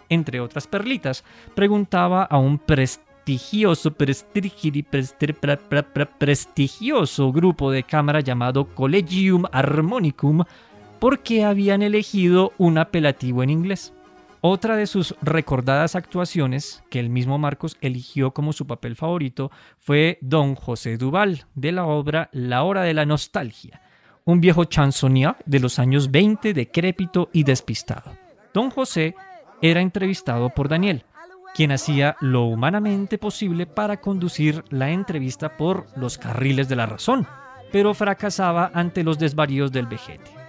Entre 0.09 0.40
otras 0.40 0.66
perlitas, 0.66 1.24
preguntaba 1.55 2.24
a 2.24 2.36
un 2.36 2.59
prestigioso, 2.59 3.92
prestigioso 6.18 7.32
grupo 7.32 7.70
de 7.70 7.82
cámara 7.84 8.20
llamado 8.20 8.66
Collegium 8.74 9.44
Harmonicum 9.50 10.44
por 11.05 11.18
qué 11.18 11.44
habían 11.44 11.82
elegido 11.82 12.55
un 12.57 12.78
apelativo 12.78 13.42
en 13.42 13.50
inglés. 13.50 13.92
Otra 14.40 14.74
de 14.74 14.86
sus 14.86 15.14
recordadas 15.20 15.96
actuaciones, 15.96 16.82
que 16.88 16.98
el 16.98 17.11
mismo 17.11 17.36
Marcos 17.36 17.76
eligió 17.82 18.30
como 18.30 18.55
su 18.55 18.66
papel 18.66 18.96
favorito, 18.96 19.50
fue 19.78 20.16
Don 20.22 20.55
José 20.55 20.96
Duval, 20.96 21.44
de 21.55 21.72
la 21.72 21.84
obra 21.84 22.30
La 22.32 22.62
Hora 22.62 22.80
de 22.84 22.94
la 22.94 23.05
Nostalgia, 23.05 23.82
un 24.24 24.40
viejo 24.40 24.64
chansonnier 24.64 25.36
de 25.44 25.61
los 25.61 25.78
años 25.78 26.11
20, 26.11 26.55
decrépito 26.55 27.28
y 27.34 27.44
despistado. 27.44 28.16
Don 28.55 28.70
José 28.70 29.14
era 29.61 29.82
entrevistado 29.82 30.48
por 30.48 30.70
Daniel, 30.70 31.05
quien 31.55 31.72
hacía 31.72 32.16
lo 32.22 32.44
humanamente 32.44 33.18
posible 33.18 33.66
para 33.66 34.00
conducir 34.00 34.64
la 34.70 34.88
entrevista 34.88 35.59
por 35.59 35.84
los 35.98 36.16
carriles 36.16 36.66
de 36.70 36.76
la 36.76 36.86
razón, 36.86 37.26
pero 37.70 37.92
fracasaba 37.92 38.70
ante 38.72 39.05
los 39.05 39.18
desvaríos 39.18 39.70
del 39.70 39.86
vejete. 39.86 40.43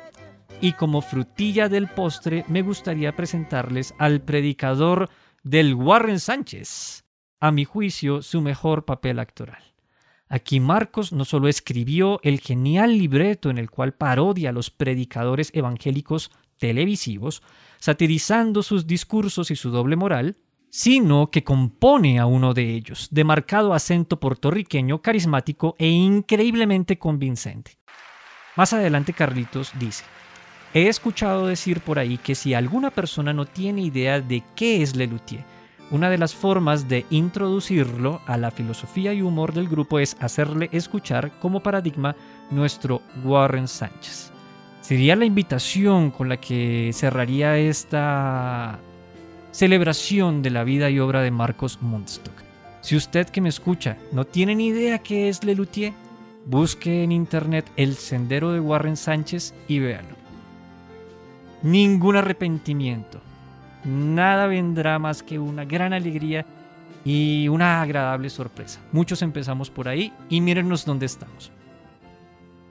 Y 0.62 0.74
como 0.74 1.02
frutilla 1.02 1.70
del 1.70 1.88
postre 1.88 2.46
me 2.48 2.62
gustaría 2.62 3.16
presentarles 3.16 3.94
al 4.00 4.22
predicador 4.22 5.10
del 5.44 5.76
Warren 5.76 6.20
Sánchez, 6.20 7.06
a 7.40 7.52
mi 7.52 7.66
juicio 7.66 8.22
su 8.22 8.42
mejor 8.42 8.86
papel 8.86 9.20
actoral. 9.20 9.62
Aquí 10.28 10.60
Marcos 10.60 11.14
no 11.14 11.24
solo 11.24 11.48
escribió 11.48 12.20
el 12.24 12.40
genial 12.40 12.98
libreto 12.98 13.50
en 13.52 13.60
el 13.60 13.70
cual 13.70 13.94
parodia 13.94 14.50
a 14.50 14.54
los 14.54 14.72
predicadores 14.72 15.52
evangélicos 15.54 16.32
televisivos, 16.58 17.44
satirizando 17.80 18.64
sus 18.64 18.88
discursos 18.88 19.52
y 19.52 19.56
su 19.56 19.70
doble 19.70 19.96
moral, 19.96 20.38
sino 20.72 21.30
que 21.30 21.44
compone 21.44 22.20
a 22.20 22.26
uno 22.26 22.54
de 22.54 22.74
ellos, 22.74 23.08
de 23.12 23.24
marcado 23.24 23.74
acento 23.74 24.20
puertorriqueño, 24.20 25.02
carismático 25.02 25.76
e 25.78 25.88
increíblemente 25.88 26.98
convincente. 26.98 27.78
Más 28.56 28.74
adelante 28.74 29.14
Carlitos 29.14 29.72
dice, 29.78 30.04
He 30.76 30.90
escuchado 30.90 31.48
decir 31.48 31.80
por 31.80 32.00
ahí 32.00 32.18
que 32.18 32.36
si 32.36 32.54
alguna 32.54 32.92
persona 32.92 33.32
no 33.32 33.46
tiene 33.46 33.82
idea 33.82 34.20
de 34.20 34.44
qué 34.58 34.82
es 34.82 34.94
Lelutier, 34.94 35.46
una 35.90 36.10
de 36.10 36.18
las 36.18 36.36
formas 36.36 36.90
de 36.90 37.06
introducirlo 37.12 38.20
a 38.26 38.36
la 38.36 38.52
filosofía 38.52 39.14
y 39.14 39.22
humor 39.22 39.54
del 39.54 39.70
grupo 39.70 40.00
es 40.00 40.18
hacerle 40.20 40.68
escuchar 40.74 41.32
como 41.40 41.62
paradigma 41.62 42.18
nuestro 42.52 43.02
Warren 43.24 43.70
Sánchez. 43.70 44.34
sería 44.82 45.16
la 45.16 45.24
invitación 45.24 46.12
con 46.12 46.28
la 46.28 46.42
que 46.42 46.92
cerraría 46.94 47.58
esta 47.58 48.78
celebración 49.52 50.42
de 50.42 50.50
la 50.50 50.66
vida 50.66 50.90
y 50.90 51.00
obra 51.00 51.22
de 51.22 51.32
Marcos 51.32 51.82
Mundstock. 51.82 52.36
Si 52.82 52.98
usted 52.98 53.30
que 53.30 53.40
me 53.40 53.48
escucha 53.48 53.96
no 54.12 54.26
tiene 54.26 54.56
ni 54.56 54.68
idea 54.68 55.00
qué 55.00 55.30
es 55.30 55.42
Lelutier, 55.46 55.94
busque 56.46 57.02
en 57.02 57.14
internet 57.14 57.66
El 57.78 57.96
Sendero 57.96 58.52
de 58.52 58.60
Warren 58.60 58.98
Sánchez 58.98 59.54
y 59.70 59.80
véalo. 59.80 60.25
Ningún 61.66 62.16
arrepentimiento. 62.16 63.20
Nada 63.86 64.46
vendrá 64.46 65.00
más 65.00 65.24
que 65.24 65.40
una 65.40 65.66
gran 65.66 65.94
alegría 65.94 66.46
y 67.04 67.48
una 67.48 67.82
agradable 67.82 68.30
sorpresa. 68.30 68.80
Muchos 68.92 69.24
empezamos 69.24 69.72
por 69.72 69.88
ahí 69.88 70.14
y 70.30 70.42
mírennos 70.42 70.86
dónde 70.86 71.08
estamos. 71.08 71.52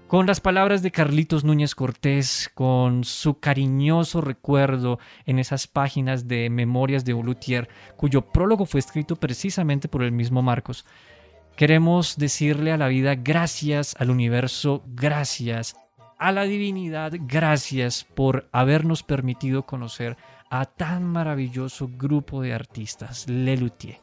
Con 0.06 0.28
las 0.28 0.40
palabras 0.40 0.80
de 0.82 0.92
Carlitos 0.92 1.42
Núñez 1.42 1.74
Cortés, 1.74 2.48
con 2.54 3.02
su 3.02 3.40
cariñoso 3.40 4.20
recuerdo 4.20 5.00
en 5.26 5.40
esas 5.40 5.66
páginas 5.66 6.28
de 6.28 6.48
Memorias 6.48 7.04
de 7.04 7.14
Ulutier, 7.14 7.68
cuyo 7.96 8.22
prólogo 8.22 8.64
fue 8.64 8.78
escrito 8.78 9.16
precisamente 9.16 9.88
por 9.88 10.04
el 10.04 10.12
mismo 10.12 10.40
Marcos, 10.40 10.86
queremos 11.56 12.16
decirle 12.16 12.70
a 12.70 12.76
la 12.76 12.86
vida 12.86 13.16
gracias, 13.16 13.96
al 13.98 14.10
universo 14.10 14.84
gracias, 14.86 15.74
a 16.18 16.32
la 16.32 16.44
divinidad 16.44 17.12
gracias 17.18 18.04
por 18.04 18.48
habernos 18.52 19.02
permitido 19.02 19.64
conocer 19.64 20.16
a 20.50 20.64
tan 20.64 21.04
maravilloso 21.04 21.90
grupo 21.96 22.42
de 22.42 22.54
artistas, 22.54 23.28
Lelutier. 23.28 23.98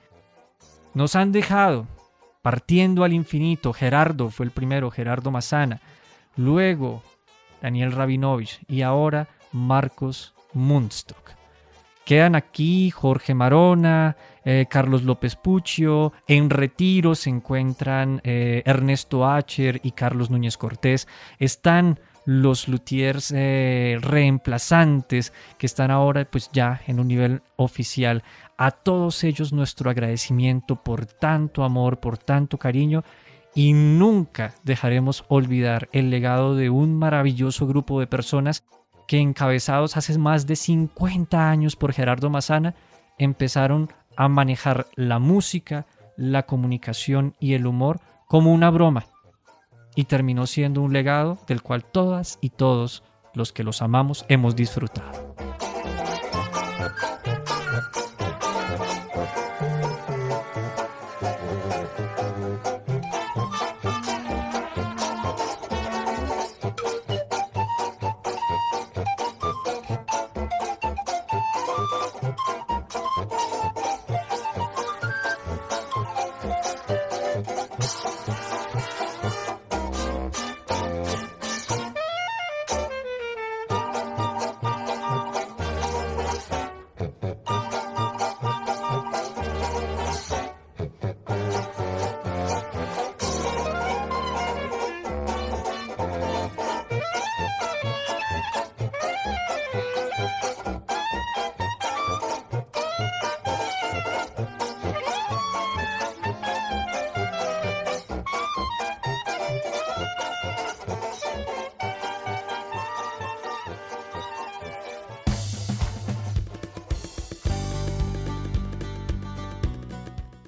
Nos 0.93 1.15
han 1.15 1.31
dejado 1.31 1.87
partiendo 2.41 3.03
al 3.03 3.13
infinito. 3.13 3.73
Gerardo 3.73 4.29
fue 4.29 4.45
el 4.45 4.51
primero, 4.51 4.91
Gerardo 4.91 5.31
Mazana. 5.31 5.79
Luego 6.35 7.03
Daniel 7.61 7.91
Rabinovich 7.91 8.61
y 8.67 8.81
ahora 8.81 9.27
Marcos 9.51 10.33
Mundstock. 10.53 11.31
Quedan 12.05 12.35
aquí 12.35 12.89
Jorge 12.89 13.33
Marona, 13.33 14.17
eh, 14.45 14.65
Carlos 14.69 15.03
López 15.03 15.35
Puccio. 15.35 16.13
En 16.27 16.49
retiro 16.49 17.15
se 17.15 17.29
encuentran 17.29 18.21
eh, 18.23 18.63
Ernesto 18.65 19.27
Acher 19.27 19.79
y 19.83 19.91
Carlos 19.91 20.29
Núñez 20.29 20.57
Cortés. 20.57 21.07
Están 21.39 21.99
los 22.25 22.67
luthiers 22.67 23.33
eh, 23.35 23.97
reemplazantes 24.01 25.33
que 25.57 25.65
están 25.65 25.91
ahora 25.91 26.25
pues 26.25 26.49
ya 26.51 26.81
en 26.87 26.99
un 26.99 27.07
nivel 27.07 27.41
oficial. 27.55 28.23
A 28.57 28.71
todos 28.71 29.23
ellos 29.23 29.53
nuestro 29.53 29.89
agradecimiento 29.89 30.75
por 30.75 31.05
tanto 31.05 31.63
amor, 31.63 31.99
por 31.99 32.17
tanto 32.17 32.57
cariño 32.57 33.03
y 33.55 33.73
nunca 33.73 34.53
dejaremos 34.63 35.25
olvidar 35.27 35.89
el 35.91 36.09
legado 36.09 36.55
de 36.55 36.69
un 36.69 36.97
maravilloso 36.97 37.67
grupo 37.67 37.99
de 37.99 38.07
personas 38.07 38.63
que 39.07 39.19
encabezados 39.19 39.97
hace 39.97 40.17
más 40.17 40.47
de 40.47 40.55
50 40.55 41.49
años 41.49 41.75
por 41.75 41.91
Gerardo 41.91 42.29
Mazana 42.29 42.75
empezaron 43.17 43.89
a 44.15 44.27
manejar 44.27 44.87
la 44.95 45.19
música, 45.19 45.85
la 46.17 46.43
comunicación 46.43 47.35
y 47.39 47.53
el 47.53 47.67
humor 47.67 47.99
como 48.27 48.53
una 48.53 48.69
broma 48.69 49.05
y 49.95 50.05
terminó 50.05 50.47
siendo 50.47 50.81
un 50.81 50.93
legado 50.93 51.37
del 51.47 51.61
cual 51.61 51.83
todas 51.83 52.37
y 52.41 52.49
todos 52.49 53.03
los 53.33 53.51
que 53.51 53.63
los 53.63 53.81
amamos 53.81 54.25
hemos 54.29 54.55
disfrutado. 54.55 55.35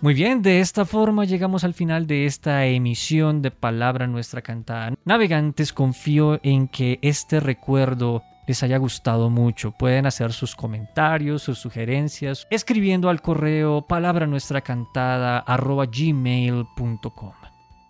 Muy 0.03 0.13
bien, 0.13 0.41
de 0.41 0.59
esta 0.59 0.83
forma 0.83 1.23
llegamos 1.23 1.63
al 1.63 1.73
final 1.73 2.07
de 2.07 2.25
esta 2.25 2.65
emisión 2.65 3.41
de 3.41 3.51
Palabra 3.51 4.05
Nuestra 4.05 4.41
Cantada. 4.41 4.93
Navegantes, 5.05 5.71
confío 5.71 6.41
en 6.43 6.67
que 6.67 6.99
este 7.01 7.39
recuerdo 7.39 8.21
les 8.45 8.61
haya 8.63 8.75
gustado 8.79 9.29
mucho. 9.29 9.71
Pueden 9.71 10.05
hacer 10.05 10.33
sus 10.33 10.57
comentarios, 10.57 11.43
sus 11.43 11.57
sugerencias, 11.59 12.45
escribiendo 12.49 13.07
al 13.07 13.21
correo 13.21 13.87
palabra 13.87 14.27
nuestra 14.27 14.59
cantada 14.59 15.45
gmail.com. 15.47 17.33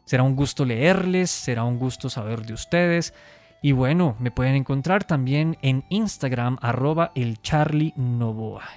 Será 0.05 0.22
un 0.22 0.36
gusto 0.36 0.66
leerles, 0.66 1.32
será 1.32 1.64
un 1.64 1.80
gusto 1.80 2.11
saber 2.11 2.45
de 2.45 2.53
ustedes. 2.53 3.16
Y 3.64 3.72
bueno, 3.72 4.16
me 4.20 4.30
pueden 4.30 4.53
encontrar 4.53 5.03
también 5.03 5.57
en 5.64 5.84
Instagram 5.89 6.59
arroba 6.61 7.11
el 7.16 7.41
Charlie 7.41 7.95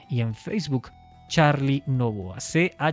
y 0.08 0.20
en 0.22 0.34
Facebook 0.34 0.90
Charlie 1.28 1.82
Novoa, 1.86 2.40
C-H-A-R-L-Y. 2.40 2.86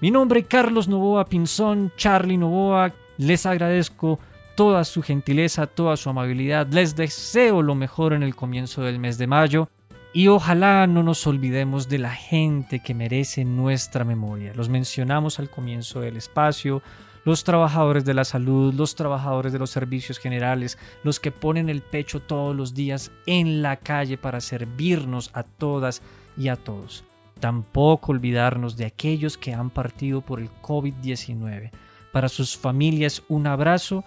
Mi 0.00 0.10
nombre 0.10 0.44
Carlos 0.44 0.88
Novoa 0.88 1.24
Pinzón, 1.26 1.92
Charlie 1.96 2.36
Novoa, 2.36 2.92
les 3.18 3.46
agradezco 3.46 4.18
toda 4.56 4.84
su 4.84 5.02
gentileza, 5.02 5.66
toda 5.66 5.96
su 5.96 6.10
amabilidad, 6.10 6.66
les 6.68 6.96
deseo 6.96 7.62
lo 7.62 7.74
mejor 7.74 8.12
en 8.12 8.22
el 8.22 8.34
comienzo 8.34 8.82
del 8.82 8.98
mes 8.98 9.18
de 9.18 9.26
mayo 9.26 9.68
y 10.12 10.28
ojalá 10.28 10.86
no 10.86 11.02
nos 11.02 11.26
olvidemos 11.26 11.88
de 11.88 11.98
la 11.98 12.10
gente 12.10 12.80
que 12.80 12.94
merece 12.94 13.44
nuestra 13.44 14.04
memoria. 14.04 14.52
Los 14.54 14.68
mencionamos 14.68 15.38
al 15.38 15.48
comienzo 15.48 16.00
del 16.00 16.16
espacio, 16.16 16.82
los 17.24 17.44
trabajadores 17.44 18.04
de 18.04 18.14
la 18.14 18.24
salud, 18.24 18.74
los 18.74 18.94
trabajadores 18.94 19.52
de 19.52 19.58
los 19.58 19.70
servicios 19.70 20.18
generales, 20.18 20.78
los 21.04 21.20
que 21.20 21.30
ponen 21.30 21.68
el 21.68 21.82
pecho 21.82 22.20
todos 22.20 22.54
los 22.54 22.74
días 22.74 23.10
en 23.26 23.62
la 23.62 23.76
calle 23.76 24.18
para 24.18 24.40
servirnos 24.40 25.30
a 25.32 25.42
todas 25.42 26.02
y 26.36 26.48
a 26.48 26.56
todos. 26.56 27.04
Tampoco 27.40 28.12
olvidarnos 28.12 28.76
de 28.76 28.86
aquellos 28.86 29.36
que 29.36 29.54
han 29.54 29.70
partido 29.70 30.20
por 30.20 30.40
el 30.40 30.50
COVID-19. 30.62 31.70
Para 32.12 32.28
sus 32.28 32.56
familias 32.56 33.22
un 33.28 33.46
abrazo 33.46 34.04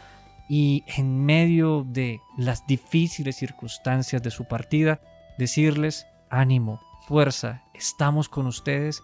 y 0.47 0.83
en 0.95 1.25
medio 1.25 1.85
de 1.87 2.21
las 2.37 2.67
difíciles 2.67 3.35
circunstancias 3.35 4.21
de 4.21 4.31
su 4.31 4.45
partida, 4.45 5.01
decirles 5.37 6.05
ánimo, 6.29 6.81
fuerza, 7.07 7.63
estamos 7.73 8.29
con 8.29 8.45
ustedes 8.45 9.01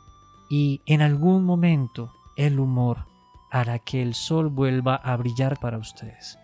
y 0.49 0.82
en 0.86 1.01
algún 1.01 1.43
momento 1.43 2.12
el 2.36 2.59
humor 2.59 3.11
hará 3.52 3.80
que 3.80 4.02
el 4.02 4.14
sol 4.14 4.49
vuelva 4.49 4.95
a 4.95 5.16
brillar 5.18 5.60
para 5.60 5.78
ustedes. 5.78 6.39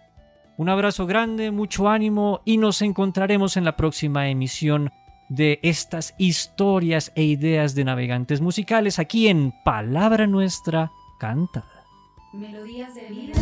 Un 0.57 0.69
abrazo 0.69 1.05
grande, 1.05 1.51
mucho 1.51 1.87
ánimo 1.87 2.41
y 2.43 2.57
nos 2.57 2.81
encontraremos 2.81 3.57
en 3.57 3.65
la 3.65 3.77
próxima 3.77 4.29
emisión 4.29 4.91
de 5.29 5.59
estas 5.61 6.15
historias 6.17 7.11
e 7.15 7.23
ideas 7.23 7.75
de 7.75 7.83
navegantes 7.83 8.41
musicales 8.41 8.99
aquí 8.99 9.27
en 9.27 9.53
Palabra 9.63 10.27
Nuestra 10.27 10.91
Cantada. 11.19 11.85
Melodías 12.33 12.93
de 12.95 13.07
vida. 13.09 13.33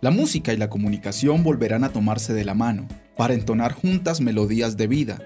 La 0.00 0.10
música 0.10 0.52
y 0.52 0.56
la 0.56 0.70
comunicación 0.70 1.42
volverán 1.42 1.84
a 1.84 1.90
tomarse 1.90 2.32
de 2.32 2.44
la 2.44 2.54
mano 2.54 2.88
para 3.16 3.34
entonar 3.34 3.72
juntas 3.72 4.20
melodías 4.20 4.76
de 4.76 4.86
vida 4.86 5.18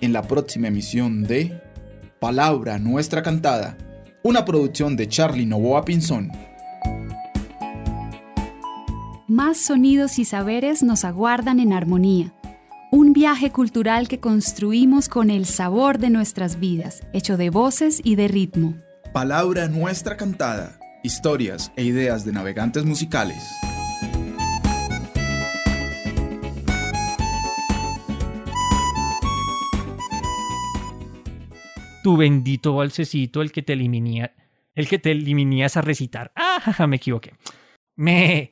en 0.00 0.12
la 0.12 0.22
próxima 0.22 0.68
emisión 0.68 1.24
de 1.24 1.62
Palabra 2.20 2.78
Nuestra 2.78 3.22
Cantada, 3.22 3.78
una 4.22 4.44
producción 4.44 4.96
de 4.96 5.08
Charlie 5.08 5.46
Novoa 5.46 5.84
Pinzón. 5.84 6.30
Más 9.26 9.58
sonidos 9.58 10.18
y 10.18 10.24
saberes 10.24 10.82
nos 10.82 11.04
aguardan 11.04 11.60
en 11.60 11.72
armonía. 11.72 12.32
Un 12.90 13.12
viaje 13.12 13.52
cultural 13.52 14.08
que 14.08 14.18
construimos 14.18 15.08
con 15.08 15.30
el 15.30 15.44
sabor 15.44 15.98
de 15.98 16.10
nuestras 16.10 16.58
vidas, 16.58 17.02
hecho 17.12 17.36
de 17.36 17.50
voces 17.50 18.00
y 18.02 18.16
de 18.16 18.28
ritmo. 18.28 18.74
Palabra 19.12 19.68
Nuestra 19.68 20.16
Cantada, 20.16 20.78
historias 21.02 21.70
e 21.76 21.84
ideas 21.84 22.24
de 22.24 22.32
navegantes 22.32 22.84
musicales. 22.84 23.42
Tu 32.02 32.16
bendito 32.16 32.74
balsecito, 32.74 33.42
el 33.42 33.52
que 33.52 33.62
te 33.62 33.72
eliminía, 33.72 34.34
el 34.74 34.88
que 34.88 34.98
te 34.98 35.10
eliminías 35.10 35.76
a 35.76 35.82
recitar. 35.82 36.32
Ah, 36.36 36.60
jaja, 36.62 36.86
me 36.86 36.96
equivoqué. 36.96 37.32
Me, 37.96 38.46